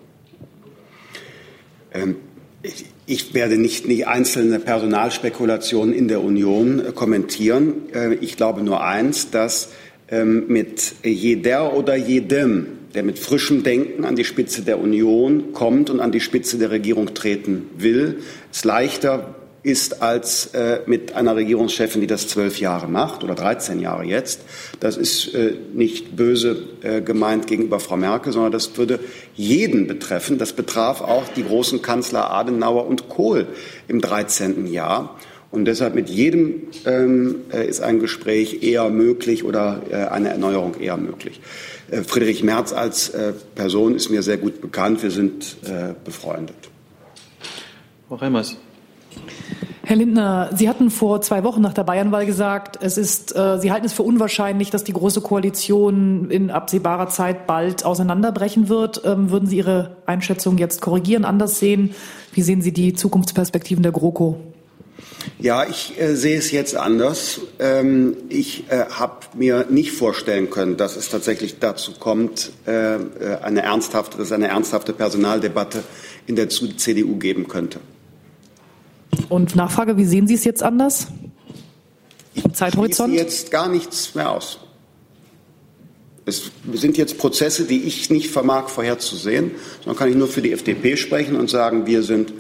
Ähm, 1.93 2.17
ich, 2.63 2.87
ich, 3.07 3.35
werde 3.35 3.59
nicht, 3.59 3.87
nicht 3.87 4.07
einzelne 4.07 4.59
Personalspekulationen 4.59 5.95
in 5.95 6.09
der 6.09 6.23
Union 6.23 6.83
kommentieren. 6.97 7.75
ich 8.21 8.37
glaube 8.37 8.65
nur 8.65 8.83
eins, 8.83 9.31
dass 9.31 9.71
ähm, 10.09 10.47
mit 10.49 10.97
jeder 11.05 11.75
oder 11.75 11.95
jedem 11.95 12.67
der 12.95 13.03
mit 13.03 13.19
frischem 13.19 13.63
Denken 13.63 14.05
an 14.05 14.17
die 14.17 14.25
Spitze 14.25 14.63
der 14.63 14.81
Union 14.81 15.53
kommt 15.53 15.91
und 15.91 16.01
an 16.01 16.13
die 16.13 16.21
Spitze 16.21 16.59
der 16.59 16.71
Regierung 16.71 17.15
treten 17.15 17.69
will, 17.77 18.19
es 18.53 18.65
leichter 18.65 19.35
ist 19.67 20.01
als 20.01 20.47
äh, 20.55 20.83
mit 20.87 21.15
einer 21.15 21.35
Regierungschefin, 21.35 22.01
die 22.01 22.07
das 22.07 22.29
zwölf 22.29 22.61
Jahre 22.61 22.87
macht 22.87 23.25
oder 23.25 23.35
13 23.35 23.81
Jahre 23.81 24.05
jetzt. 24.05 24.43
Das 24.79 24.97
ist 24.97 25.35
äh, 25.35 25.55
nicht 25.75 26.15
böse 26.15 26.69
äh, 26.83 27.01
gemeint 27.01 27.49
gegenüber 27.49 27.81
Frau 27.81 27.97
Merkel, 27.97 28.33
sondern 28.33 28.53
das 28.53 28.79
würde 28.79 29.01
jeden 29.35 29.89
betreffen. 29.89 30.39
Das 30.39 30.53
betraf 30.53 31.01
auch 31.01 31.25
die 31.35 31.43
großen 31.43 31.83
Kanzler 31.83 32.31
Adenauer 32.31 32.87
und 32.87 33.09
Kohl 33.09 33.49
im 33.89 34.01
13. 34.01 34.69
Jahr. 34.69 35.19
Und 35.51 35.65
deshalb 35.65 35.97
mit 35.97 36.09
jedem 36.11 36.69
ähm, 36.85 37.37
äh, 37.53 37.67
ist 37.67 37.81
ein 37.81 37.99
Gespräch 37.99 38.63
eher 38.63 38.89
möglich 38.91 39.43
oder 39.43 39.83
äh, 39.91 39.97
eine 39.97 40.29
Erneuerung 40.29 40.79
eher 40.79 40.97
möglich. 40.97 41.41
Äh, 41.91 42.03
Friedrich 42.03 42.43
Merz 42.43 42.73
als 42.73 43.11
äh, 43.11 43.33
Person 43.55 43.95
ist 43.95 44.11
mir 44.11 44.23
sehr 44.23 44.37
gut 44.37 44.61
bekannt. 44.61 45.03
Wir 45.03 45.11
sind 45.11 45.57
äh, 45.65 45.95
befreundet. 46.05 46.57
Frau 48.09 48.17
Reimers. 48.17 48.57
Herr 49.83 49.97
Lindner, 49.97 50.51
Sie 50.53 50.69
hatten 50.69 50.91
vor 50.91 51.21
zwei 51.21 51.45
Wochen 51.45 51.61
nach 51.61 51.73
der 51.73 51.85
Bayernwahl 51.85 52.27
gesagt, 52.27 52.77
es 52.83 52.99
ist, 52.99 53.37
äh, 53.37 53.59
Sie 53.61 53.71
halten 53.71 53.87
es 53.87 53.93
für 53.93 54.03
unwahrscheinlich, 54.03 54.71
dass 54.71 54.83
die 54.83 54.93
Große 54.93 55.21
Koalition 55.21 56.29
in 56.29 56.51
absehbarer 56.51 57.09
Zeit 57.09 57.47
bald 57.47 57.85
auseinanderbrechen 57.85 58.69
wird. 58.69 59.03
Ähm, 59.05 59.31
würden 59.31 59.49
Sie 59.49 59.59
Ihre 59.59 59.97
Einschätzung 60.05 60.59
jetzt 60.59 60.81
korrigieren, 60.81 61.25
anders 61.25 61.61
sehen? 61.61 61.95
Wie 62.33 62.43
sehen 62.43 62.63
Sie 62.63 62.73
die 62.73 62.95
Zukunftsperspektiven 62.95 63.85
der 63.85 63.93
GroKo? 63.93 64.41
Ja, 65.39 65.67
ich 65.69 66.01
äh, 66.01 66.15
sehe 66.17 66.39
es 66.39 66.51
jetzt 66.51 66.77
anders. 66.77 67.41
Ähm, 67.59 68.17
ich 68.29 68.65
äh, 68.71 68.87
habe 68.91 69.27
mir 69.35 69.67
nicht 69.69 69.93
vorstellen 69.93 70.51
können, 70.51 70.77
dass 70.77 70.97
es 70.97 71.09
tatsächlich 71.11 71.59
dazu 71.59 71.93
kommt, 71.93 72.53
äh, 72.67 72.97
äh 72.97 73.39
eine 73.43 73.63
ernsthafte, 73.63 74.17
dass 74.17 74.29
es 74.29 74.33
eine 74.33 74.49
ernsthafte 74.49 74.93
Personaldebatte 74.93 75.83
in 76.27 76.37
der 76.37 76.49
CDU 76.49 77.17
geben 77.17 77.49
könnte. 77.49 77.81
Und 79.29 79.57
Nachfrage, 79.57 79.97
wie 79.97 80.05
sehen 80.05 80.27
Sie 80.27 80.35
es 80.35 80.45
jetzt 80.45 80.63
anders? 80.63 81.09
Im 82.35 82.55
Zeithorizont? 82.55 83.13
Ich 83.13 83.21
jetzt 83.21 83.51
gar 83.51 83.69
nichts 83.69 84.15
mehr 84.15 84.31
aus. 84.31 84.59
Es 86.25 86.51
sind 86.73 86.97
jetzt 86.97 87.19
Prozesse, 87.19 87.65
die 87.65 87.85
ich 87.85 88.11
nicht 88.11 88.31
vermag 88.31 88.69
vorherzusehen, 88.69 89.53
sondern 89.79 89.97
kann 89.97 90.11
ich 90.11 90.17
nur 90.17 90.27
für 90.27 90.43
die 90.43 90.53
FDP 90.53 90.97
sprechen 90.97 91.37
und 91.37 91.49
sagen, 91.49 91.87
wir 91.87 92.03
sind 92.03 92.33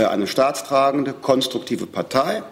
eine 0.00 0.26
staatstragende, 0.26 1.12
konstruktive 1.12 1.86
Partei. 1.86 2.42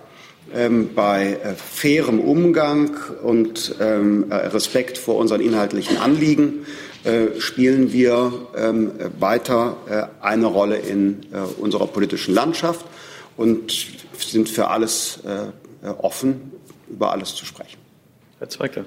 Ähm, 0.52 0.94
bei 0.96 1.38
äh, 1.44 1.54
fairem 1.54 2.18
Umgang 2.18 2.96
und 3.22 3.76
ähm, 3.80 4.30
äh, 4.30 4.34
Respekt 4.34 4.98
vor 4.98 5.16
unseren 5.16 5.40
inhaltlichen 5.40 5.96
Anliegen 5.98 6.66
äh, 7.04 7.38
spielen 7.38 7.92
wir 7.92 8.32
ähm, 8.56 8.90
weiter 9.20 9.76
äh, 9.88 10.24
eine 10.24 10.46
Rolle 10.46 10.76
in 10.76 11.20
äh, 11.32 11.38
unserer 11.60 11.86
politischen 11.86 12.34
Landschaft 12.34 12.84
und 13.36 13.72
sind 14.18 14.48
für 14.48 14.68
alles 14.68 15.20
äh, 15.24 15.88
offen, 15.88 16.52
über 16.88 17.12
alles 17.12 17.36
zu 17.36 17.46
sprechen. 17.46 17.78
Herr 18.38 18.48
Zweigler. 18.48 18.84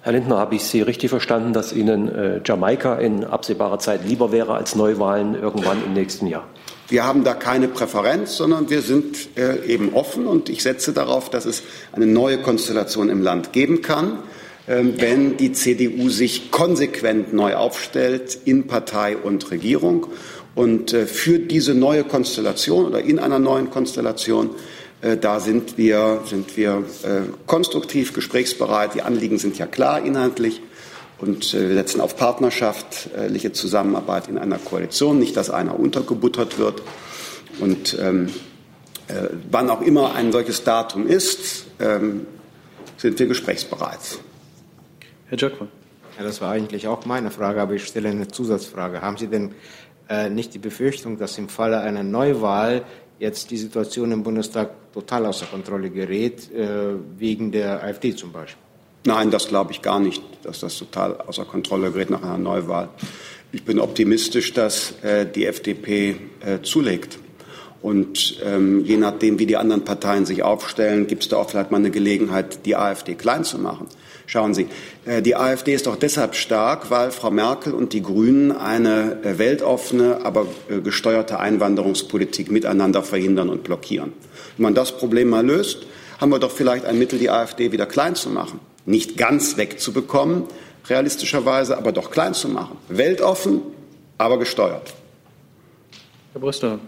Herr 0.00 0.12
Lindner, 0.12 0.38
habe 0.38 0.56
ich 0.56 0.64
Sie 0.64 0.82
richtig 0.82 1.10
verstanden, 1.10 1.52
dass 1.52 1.72
Ihnen 1.72 2.08
äh, 2.08 2.40
Jamaika 2.44 2.96
in 2.96 3.24
absehbarer 3.24 3.78
Zeit 3.78 4.04
lieber 4.04 4.32
wäre 4.32 4.54
als 4.54 4.74
Neuwahlen 4.74 5.40
irgendwann 5.40 5.84
im 5.84 5.92
nächsten 5.92 6.26
Jahr? 6.26 6.48
Wir 6.92 7.06
haben 7.06 7.24
da 7.24 7.32
keine 7.32 7.68
Präferenz, 7.68 8.36
sondern 8.36 8.68
wir 8.68 8.82
sind 8.82 9.30
äh, 9.38 9.64
eben 9.66 9.94
offen 9.94 10.26
und 10.26 10.50
ich 10.50 10.62
setze 10.62 10.92
darauf, 10.92 11.30
dass 11.30 11.46
es 11.46 11.62
eine 11.92 12.06
neue 12.06 12.36
Konstellation 12.36 13.08
im 13.08 13.22
Land 13.22 13.54
geben 13.54 13.80
kann, 13.80 14.18
äh, 14.66 14.84
wenn 14.98 15.38
die 15.38 15.52
CDU 15.52 16.10
sich 16.10 16.50
konsequent 16.50 17.32
neu 17.32 17.54
aufstellt 17.54 18.36
in 18.44 18.66
Partei 18.66 19.16
und 19.16 19.50
Regierung 19.50 20.08
und 20.54 20.92
äh, 20.92 21.06
für 21.06 21.38
diese 21.38 21.72
neue 21.72 22.04
Konstellation 22.04 22.84
oder 22.84 23.00
in 23.00 23.18
einer 23.18 23.38
neuen 23.38 23.70
Konstellation, 23.70 24.50
äh, 25.00 25.16
da 25.16 25.40
sind 25.40 25.78
wir, 25.78 26.20
sind 26.26 26.58
wir 26.58 26.84
äh, 27.04 27.22
konstruktiv, 27.46 28.12
gesprächsbereit. 28.12 28.94
Die 28.94 29.00
Anliegen 29.00 29.38
sind 29.38 29.56
ja 29.56 29.64
klar 29.64 30.04
inhaltlich. 30.04 30.60
Und 31.22 31.52
wir 31.52 31.74
setzen 31.74 32.00
auf 32.00 32.16
partnerschaftliche 32.16 33.52
Zusammenarbeit 33.52 34.26
in 34.26 34.38
einer 34.38 34.58
Koalition, 34.58 35.20
nicht, 35.20 35.36
dass 35.36 35.50
einer 35.50 35.78
untergebuttert 35.78 36.58
wird. 36.58 36.82
Und 37.60 37.96
ähm, 38.00 38.26
äh, 39.06 39.28
wann 39.48 39.70
auch 39.70 39.82
immer 39.82 40.16
ein 40.16 40.32
solches 40.32 40.64
Datum 40.64 41.06
ist, 41.06 41.66
ähm, 41.78 42.26
sind 42.96 43.20
wir 43.20 43.28
gesprächsbereit. 43.28 44.18
Herr 45.26 45.38
Jöckmann. 45.38 45.68
Ja, 46.18 46.24
das 46.24 46.40
war 46.40 46.50
eigentlich 46.50 46.88
auch 46.88 47.06
meine 47.06 47.30
Frage, 47.30 47.62
aber 47.62 47.74
ich 47.74 47.84
stelle 47.84 48.08
eine 48.08 48.26
Zusatzfrage. 48.26 49.00
Haben 49.00 49.16
Sie 49.16 49.28
denn 49.28 49.52
äh, 50.08 50.28
nicht 50.28 50.54
die 50.54 50.58
Befürchtung, 50.58 51.18
dass 51.18 51.38
im 51.38 51.48
Falle 51.48 51.82
einer 51.82 52.02
Neuwahl 52.02 52.82
jetzt 53.20 53.52
die 53.52 53.58
Situation 53.58 54.10
im 54.10 54.24
Bundestag 54.24 54.70
total 54.92 55.26
außer 55.26 55.46
Kontrolle 55.46 55.90
gerät, 55.90 56.52
äh, 56.52 56.96
wegen 57.16 57.52
der 57.52 57.80
AfD 57.84 58.12
zum 58.16 58.32
Beispiel? 58.32 58.71
Nein, 59.04 59.30
das 59.30 59.48
glaube 59.48 59.72
ich 59.72 59.82
gar 59.82 59.98
nicht, 59.98 60.22
dass 60.44 60.60
das 60.60 60.78
total 60.78 61.16
außer 61.16 61.44
Kontrolle 61.44 61.90
gerät 61.90 62.10
nach 62.10 62.22
einer 62.22 62.38
Neuwahl. 62.38 62.88
Ich 63.50 63.64
bin 63.64 63.80
optimistisch, 63.80 64.52
dass 64.52 64.94
äh, 65.02 65.26
die 65.26 65.46
FDP 65.46 66.16
äh, 66.40 66.62
zulegt. 66.62 67.18
Und 67.82 68.38
ähm, 68.44 68.84
je 68.84 68.96
nachdem, 68.96 69.40
wie 69.40 69.46
die 69.46 69.56
anderen 69.56 69.84
Parteien 69.84 70.24
sich 70.24 70.44
aufstellen, 70.44 71.08
gibt 71.08 71.24
es 71.24 71.28
da 71.28 71.36
auch 71.38 71.50
vielleicht 71.50 71.72
mal 71.72 71.78
eine 71.78 71.90
Gelegenheit, 71.90 72.64
die 72.64 72.76
AfD 72.76 73.16
klein 73.16 73.42
zu 73.42 73.58
machen. 73.58 73.88
Schauen 74.26 74.54
Sie, 74.54 74.68
äh, 75.04 75.20
die 75.20 75.34
AfD 75.34 75.74
ist 75.74 75.88
doch 75.88 75.96
deshalb 75.96 76.36
stark, 76.36 76.90
weil 76.92 77.10
Frau 77.10 77.32
Merkel 77.32 77.74
und 77.74 77.92
die 77.92 78.02
Grünen 78.02 78.52
eine 78.52 79.18
äh, 79.24 79.36
weltoffene, 79.38 80.24
aber 80.24 80.46
äh, 80.70 80.78
gesteuerte 80.80 81.40
Einwanderungspolitik 81.40 82.52
miteinander 82.52 83.02
verhindern 83.02 83.48
und 83.48 83.64
blockieren. 83.64 84.12
Wenn 84.56 84.62
man 84.62 84.74
das 84.76 84.96
Problem 84.96 85.28
mal 85.28 85.44
löst, 85.44 85.78
haben 86.20 86.30
wir 86.30 86.38
doch 86.38 86.52
vielleicht 86.52 86.84
ein 86.86 87.00
Mittel, 87.00 87.18
die 87.18 87.30
AfD 87.30 87.72
wieder 87.72 87.86
klein 87.86 88.14
zu 88.14 88.30
machen. 88.30 88.60
Nicht 88.84 89.16
ganz 89.16 89.56
wegzubekommen, 89.56 90.44
realistischerweise, 90.88 91.78
aber 91.78 91.92
doch 91.92 92.10
klein 92.10 92.34
zu 92.34 92.48
machen. 92.48 92.76
Weltoffen, 92.88 93.62
aber 94.18 94.38
gesteuert. 94.38 94.94
Herr 96.32 96.40
Brüster. 96.40 96.78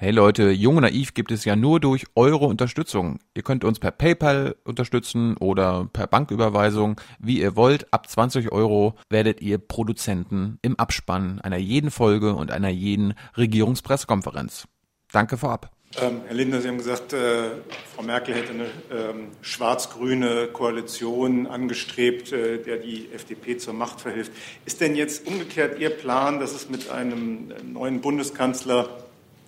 Hey 0.00 0.12
Leute, 0.12 0.50
Jung 0.50 0.76
und 0.76 0.82
Naiv 0.82 1.12
gibt 1.12 1.32
es 1.32 1.44
ja 1.44 1.56
nur 1.56 1.80
durch 1.80 2.04
eure 2.14 2.46
Unterstützung. 2.46 3.18
Ihr 3.34 3.42
könnt 3.42 3.64
uns 3.64 3.80
per 3.80 3.90
PayPal 3.90 4.54
unterstützen 4.62 5.36
oder 5.38 5.88
per 5.92 6.06
Banküberweisung, 6.06 7.00
wie 7.18 7.40
ihr 7.40 7.56
wollt. 7.56 7.92
Ab 7.92 8.08
20 8.08 8.52
Euro 8.52 8.94
werdet 9.10 9.40
ihr 9.40 9.58
Produzenten 9.58 10.60
im 10.62 10.78
Abspann 10.78 11.40
einer 11.40 11.56
jeden 11.56 11.90
Folge 11.90 12.36
und 12.36 12.52
einer 12.52 12.68
jeden 12.68 13.14
Regierungspressekonferenz. 13.36 14.68
Danke 15.10 15.36
vorab. 15.36 15.72
Ähm, 15.96 16.20
Herr 16.26 16.34
Lindner, 16.34 16.60
Sie 16.60 16.68
haben 16.68 16.76
gesagt, 16.76 17.14
äh, 17.14 17.48
Frau 17.94 18.02
Merkel 18.02 18.34
hätte 18.34 18.50
eine 18.50 18.66
ähm, 18.92 19.28
schwarz-grüne 19.40 20.48
Koalition 20.48 21.46
angestrebt, 21.46 22.30
äh, 22.30 22.58
der 22.58 22.76
die 22.76 23.08
FDP 23.12 23.56
zur 23.56 23.72
Macht 23.72 24.02
verhilft. 24.02 24.30
Ist 24.66 24.82
denn 24.82 24.94
jetzt 24.94 25.26
umgekehrt 25.26 25.78
Ihr 25.78 25.88
Plan, 25.88 26.40
dass 26.40 26.52
es 26.52 26.68
mit 26.68 26.90
einem 26.90 27.50
äh, 27.50 27.62
neuen 27.62 28.02
Bundeskanzler 28.02 29.02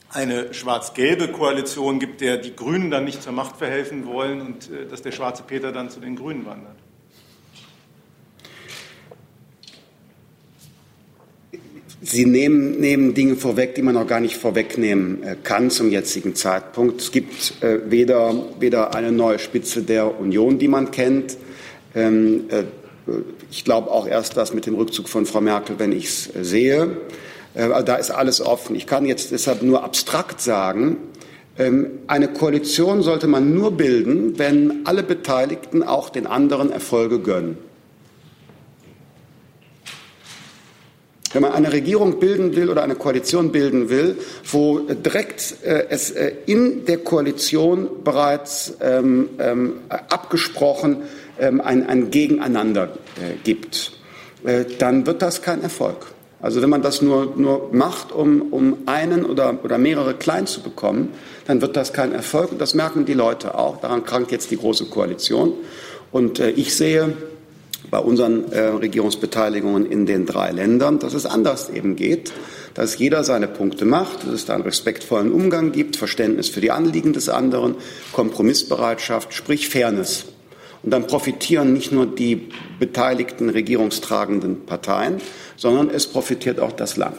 eine 0.09 0.55
schwarz-gelbe 0.55 1.29
Koalition 1.29 1.99
gibt, 1.99 2.23
der 2.23 2.39
die 2.39 2.57
Grünen 2.57 2.91
dann 2.91 3.05
nicht 3.05 3.23
zur 3.23 3.33
Macht 3.33 3.57
verhelfen 3.57 4.07
wollen 4.07 4.41
und 4.41 4.71
äh, 4.71 4.87
dass 4.87 5.03
der 5.03 5.13
schwarze 5.13 5.43
Peter 5.43 5.73
dann 5.73 5.91
zu 5.91 6.01
den 6.01 6.17
Grünen 6.17 6.47
wandert? 6.47 6.77
Sie 12.03 12.25
nehmen, 12.25 12.81
nehmen 12.81 13.13
Dinge 13.13 13.37
vorweg, 13.37 13.75
die 13.75 13.83
man 13.83 13.95
noch 13.95 14.07
gar 14.07 14.21
nicht 14.21 14.37
vorwegnehmen 14.37 15.23
äh, 15.23 15.37
kann 15.43 15.71
zum 15.71 15.91
jetzigen 15.91 16.35
Zeitpunkt. 16.35 17.03
Es 17.03 17.13
gibt 17.13 17.63
äh, 17.63 17.91
weder, 17.91 18.35
weder 18.59 18.95
eine 18.95 19.13
neue 19.13 19.39
Spitze 19.39 19.83
der 19.83 20.19
Union, 20.19 20.59
die 20.59 20.69
man 20.69 20.91
kennt. 20.93 21.37
Ähm, 21.95 22.45
äh, 22.49 22.63
ich 23.51 23.65
glaube 23.65 23.91
auch 23.91 24.07
erst 24.07 24.37
das 24.37 24.55
mit 24.55 24.65
dem 24.65 24.77
Rückzug 24.77 25.09
von 25.09 25.27
Frau 25.27 25.43
Merkel, 25.43 25.79
wenn 25.79 25.93
ich 25.93 26.07
es 26.07 26.31
sehe. 26.41 26.99
Also 27.55 27.83
da 27.83 27.97
ist 27.97 28.13
alles 28.13 28.41
offen. 28.41 28.77
Ich 28.77 28.87
kann 28.87 29.05
jetzt 29.05 29.33
deshalb 29.33 29.63
nur 29.63 29.83
abstrakt 29.83 30.41
sagen, 30.41 30.99
ähm, 31.59 31.91
eine 32.07 32.29
Koalition 32.29 33.03
sollte 33.03 33.27
man 33.27 33.53
nur 33.53 33.73
bilden, 33.73 34.39
wenn 34.39 34.87
alle 34.87 35.03
Beteiligten 35.03 35.83
auch 35.83 36.09
den 36.09 36.27
anderen 36.27 36.71
Erfolge 36.71 37.19
gönnen. 37.19 37.59
Wenn 41.33 41.43
man 41.43 41.53
eine 41.53 41.73
Regierung 41.73 42.19
bilden 42.19 42.57
will 42.57 42.69
oder 42.71 42.83
eine 42.83 42.97
Koalition 42.97 43.53
bilden 43.53 43.89
will, 43.89 44.17
wo 44.51 44.81
direkt 44.81 45.57
äh, 45.63 45.87
es 45.89 46.11
äh, 46.11 46.33
in 46.47 46.85
der 46.87 46.99
Koalition 46.99 47.89
bereits 48.03 48.75
ähm, 48.81 49.31
ähm, 49.39 49.75
abgesprochen 49.89 51.03
ähm, 51.39 51.61
ein, 51.61 51.87
ein 51.87 52.11
Gegeneinander 52.11 52.99
äh, 53.17 53.37
gibt, 53.45 53.93
äh, 54.45 54.65
dann 54.79 55.07
wird 55.07 55.23
das 55.23 55.41
kein 55.41 55.63
Erfolg. 55.63 56.07
Also 56.43 56.63
wenn 56.63 56.71
man 56.71 56.83
das 56.83 57.03
nur, 57.03 57.35
nur 57.37 57.69
macht, 57.71 58.13
um, 58.13 58.51
um 58.51 58.79
einen 58.87 59.25
oder, 59.25 59.63
oder 59.63 59.79
mehrere 59.79 60.15
klein 60.15 60.47
zu 60.47 60.63
bekommen, 60.63 61.11
dann 61.47 61.61
wird 61.61 61.77
das 61.77 61.93
kein 61.93 62.13
Erfolg. 62.13 62.51
Und 62.53 62.61
das 62.61 62.75
merken 62.75 63.05
die 63.05 63.13
Leute 63.13 63.55
auch. 63.57 63.81
Daran 63.81 64.05
krankt 64.05 64.33
jetzt 64.33 64.51
die 64.51 64.57
Große 64.57 64.87
Koalition. 64.87 65.53
Und 66.11 66.41
äh, 66.41 66.51
ich 66.51 66.75
sehe 66.75 67.13
bei 67.91 67.99
unseren 67.99 68.53
äh, 68.53 68.61
Regierungsbeteiligungen 68.61 69.87
in 69.87 70.07
den 70.07 70.27
drei 70.27 70.51
Ländern, 70.51 70.99
dass 70.99 71.15
es 71.15 71.27
anders 71.27 71.71
eben 71.71 71.97
geht, 71.97 72.33
dass 72.75 72.99
jeder 72.99 73.25
seine 73.25 73.49
Punkte 73.49 73.85
macht, 73.85 74.25
dass 74.25 74.33
es 74.33 74.45
da 74.45 74.55
einen 74.55 74.65
respektvollen 74.65 75.33
Umgang 75.33 75.73
gibt, 75.73 75.97
Verständnis 75.97 76.49
für 76.49 76.61
die 76.61 76.71
Anliegen 76.71 77.13
des 77.13 77.29
anderen, 77.29 77.77
Kompromissbereitschaft, 78.13 79.35
sprich 79.35 79.69
Fairness. 79.69 80.27
Und 80.83 80.93
dann 80.93 81.07
profitieren 81.07 81.73
nicht 81.73 81.93
nur 81.93 82.07
die 82.07 82.49
beteiligten 82.79 83.51
regierungstragenden 83.51 84.65
Parteien, 84.65 85.21
sondern 85.57 85.91
es 85.91 86.07
profitiert 86.07 86.59
auch 86.59 86.73
das 86.73 86.97
Land. 86.97 87.19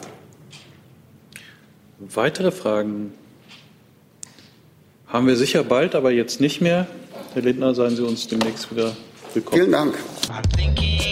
Weitere 2.00 2.52
Fragen 2.52 3.13
haben 5.06 5.28
wir 5.28 5.36
sicher 5.36 5.63
bald, 5.63 5.93
aber 5.93 6.12
jetzt 6.12 6.41
nicht 6.41 6.62
mehr. 6.62 6.88
Herr 7.34 7.43
Lindner, 7.43 7.76
seien 7.76 7.95
Sie 7.95 8.04
uns 8.04 8.28
demnächst 8.28 8.71
wieder 8.71 8.95
willkommen. 9.34 9.62
Vielen 9.62 9.71
Dank. 9.71 9.95
I'm 10.34 10.44
thinking. 10.44 11.11